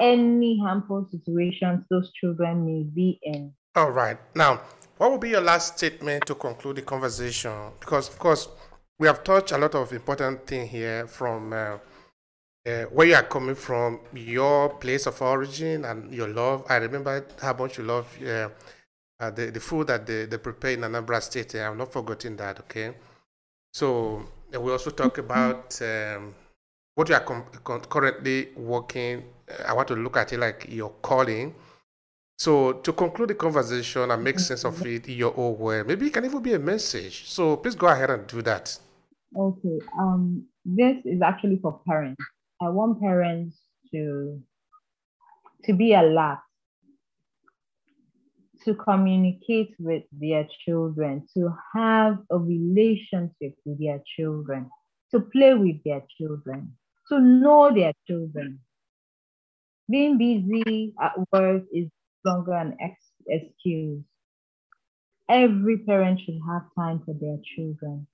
[0.00, 3.52] any harmful situations those children may be in.
[3.76, 4.16] All right.
[4.34, 4.60] Now,
[4.96, 7.52] what would be your last statement to conclude the conversation?
[7.78, 8.48] Because, of course,
[9.00, 11.78] we have touched a lot of important things here from uh,
[12.66, 16.66] uh, where you are coming from, your place of origin, and your love.
[16.68, 18.50] I remember how much you love uh,
[19.18, 21.54] uh, the, the food that they, they prepare in Anambra State.
[21.54, 22.92] I'm not forgetting that, okay?
[23.72, 24.22] So
[24.52, 26.34] we also talk about um,
[26.94, 29.24] what you are com- currently working.
[29.66, 31.54] I want to look at it like your calling.
[32.38, 36.08] So to conclude the conversation and make sense of it in your own way, maybe
[36.08, 37.26] it can even be a message.
[37.28, 38.78] So please go ahead and do that.
[39.36, 39.78] Okay.
[39.98, 42.22] Um, this is actually for parents.
[42.60, 43.56] I want parents
[43.92, 44.42] to
[45.64, 46.40] to be alert
[48.64, 54.68] to communicate with their children, to have a relationship with their children,
[55.10, 56.76] to play with their children,
[57.08, 58.60] to know their children.
[59.90, 61.88] Being busy at work is
[62.24, 64.02] longer an ex- excuse.
[65.28, 68.06] Every parent should have time for their children.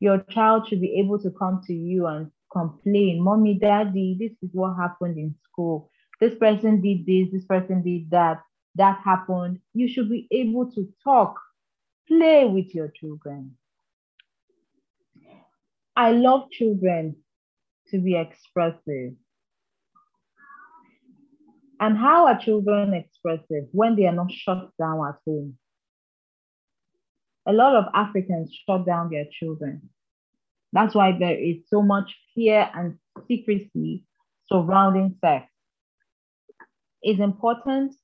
[0.00, 4.50] Your child should be able to come to you and complain, Mommy, Daddy, this is
[4.52, 5.90] what happened in school.
[6.20, 8.40] This person did this, this person did that
[8.76, 11.38] that happened, you should be able to talk,
[12.08, 13.56] play with your children.
[15.96, 17.16] I love children
[17.88, 19.12] to be expressive.
[21.80, 25.56] And how are children expressive when they are not shut down at home?
[27.46, 29.90] A lot of Africans shut down their children.
[30.72, 34.04] That's why there is so much fear and secrecy
[34.46, 35.46] surrounding sex.
[37.02, 37.94] It's important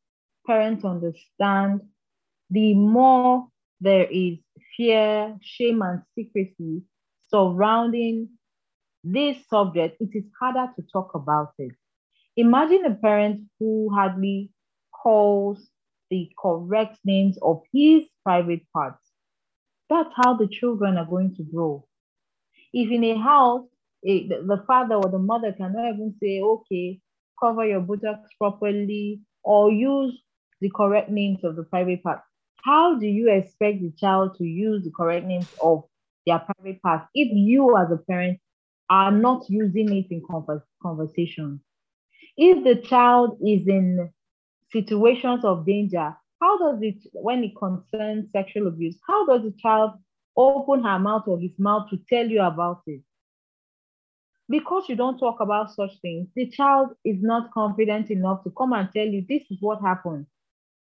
[0.47, 1.81] parents understand
[2.51, 3.49] the more
[3.81, 4.39] there is
[4.77, 6.83] fear, shame, and secrecy
[7.29, 8.29] surrounding
[9.03, 11.73] this subject, it is harder to talk about it.
[12.37, 14.51] Imagine a parent who hardly
[14.93, 15.71] calls
[16.11, 19.10] the correct names of his private parts.
[19.91, 21.85] That's how the children are going to grow.
[22.73, 23.67] If in a house,
[24.07, 27.01] a, the father or the mother cannot even say, okay,
[27.43, 30.23] cover your buttocks properly or use
[30.61, 32.23] the correct names of the private parts,
[32.65, 35.85] how do you expect the child to use the correct names of
[36.25, 38.39] their private parts if you as a parent
[38.89, 40.23] are not using it in
[40.83, 41.61] conversation?
[42.37, 44.11] If the child is in
[44.71, 49.93] situations of danger, how does it, when it concerns sexual abuse, how does the child
[50.37, 53.03] open her mouth or his mouth to tell you about it?
[54.49, 58.73] Because you don't talk about such things, the child is not confident enough to come
[58.73, 60.27] and tell you, this is what happened.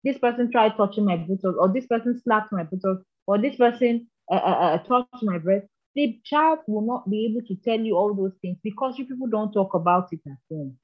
[0.03, 4.07] This person tried touching my buttocks, or this person slapped my buttocks, or this person
[4.31, 5.57] uh, uh, uh, touched my breast.
[5.95, 9.27] The child will not be able to tell you all those things because you people
[9.27, 10.77] don't talk about it at home.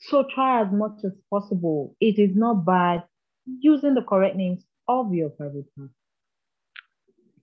[0.00, 1.94] So try as much as possible.
[2.00, 3.04] It is not bad
[3.60, 5.90] using the correct names of your private part.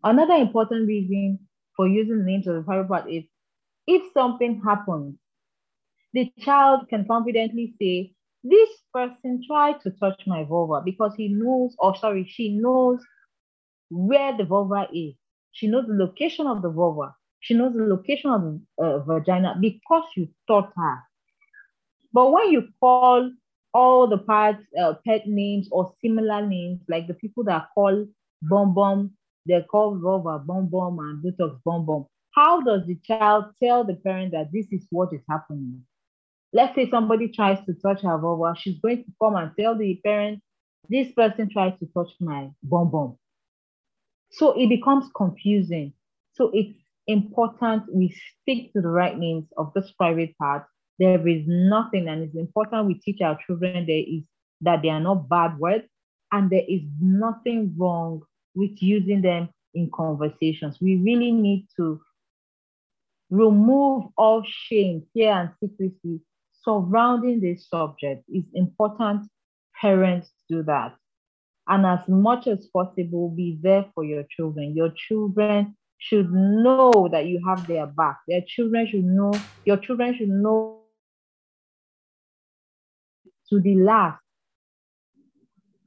[0.03, 1.39] Another important reason
[1.75, 3.23] for using the names of the private part is
[3.87, 5.17] if something happens,
[6.13, 11.75] the child can confidently say, This person tried to touch my vulva because he knows,
[11.79, 13.03] or sorry, she knows
[13.89, 15.15] where the vulva is.
[15.51, 17.15] She knows the location of the vulva.
[17.39, 20.97] She knows the location of the uh, vagina because you taught her.
[22.13, 23.31] But when you call
[23.75, 28.07] all the parts uh, pet names or similar names, like the people that call
[28.41, 29.11] Bom Bom,
[29.45, 33.95] they call Rover Bom Bom and buttocks Bom Bom, how does the child tell the
[33.95, 35.81] parent that this is what is happening?
[36.53, 39.99] Let's say somebody tries to touch her vulva, she's going to come and tell the
[40.05, 40.41] parent,
[40.87, 43.17] this person tried to touch my Bom Bom.
[44.31, 45.91] So it becomes confusing.
[46.33, 50.65] So it's important we stick to the right names of this private part
[50.99, 54.23] there is nothing, and it's important we teach our children there is
[54.61, 55.85] that they are not bad words,
[56.31, 58.21] and there is nothing wrong
[58.55, 60.77] with using them in conversations.
[60.81, 62.01] We really need to
[63.29, 66.21] remove all shame, fear, and secrecy
[66.63, 68.23] surrounding this subject.
[68.27, 69.27] It's important
[69.79, 70.95] parents do that.
[71.67, 74.75] And as much as possible, be there for your children.
[74.75, 78.19] Your children should know that you have their back.
[78.27, 79.33] Their children should know,
[79.65, 80.84] your children should know
[83.49, 84.21] to the last.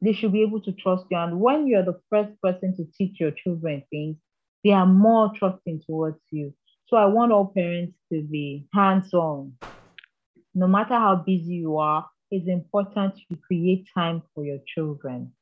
[0.01, 1.17] They should be able to trust you.
[1.17, 4.17] And when you're the first person to teach your children things,
[4.65, 6.55] they are more trusting towards you.
[6.87, 9.55] So I want all parents to be hands on.
[10.55, 15.33] No matter how busy you are, it's important to create time for your children.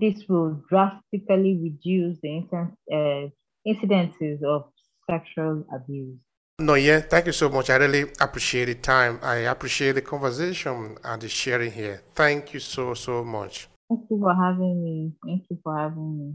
[0.00, 2.46] This will drastically reduce the
[2.92, 3.28] uh,
[3.66, 4.70] incidences of
[5.10, 6.18] sexual abuse.
[6.60, 7.70] No, yeah, thank you so much.
[7.70, 9.20] I really appreciate the time.
[9.22, 12.02] I appreciate the conversation and the sharing here.
[12.16, 13.68] Thank you so, so much.
[13.88, 15.12] Thank you for having me.
[15.24, 16.34] Thank you for having me.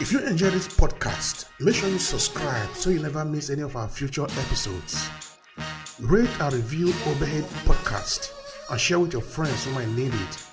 [0.00, 3.74] If you enjoy this podcast, make sure you subscribe so you never miss any of
[3.74, 5.08] our future episodes.
[5.98, 8.34] Rate and review Obehe Podcast
[8.70, 10.46] and share with your friends who might need it.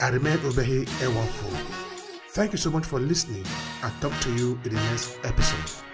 [0.00, 1.50] I remain Obehe Ewafo.
[2.30, 3.44] Thank you so much for listening
[3.82, 5.89] and talk to you in the next episode.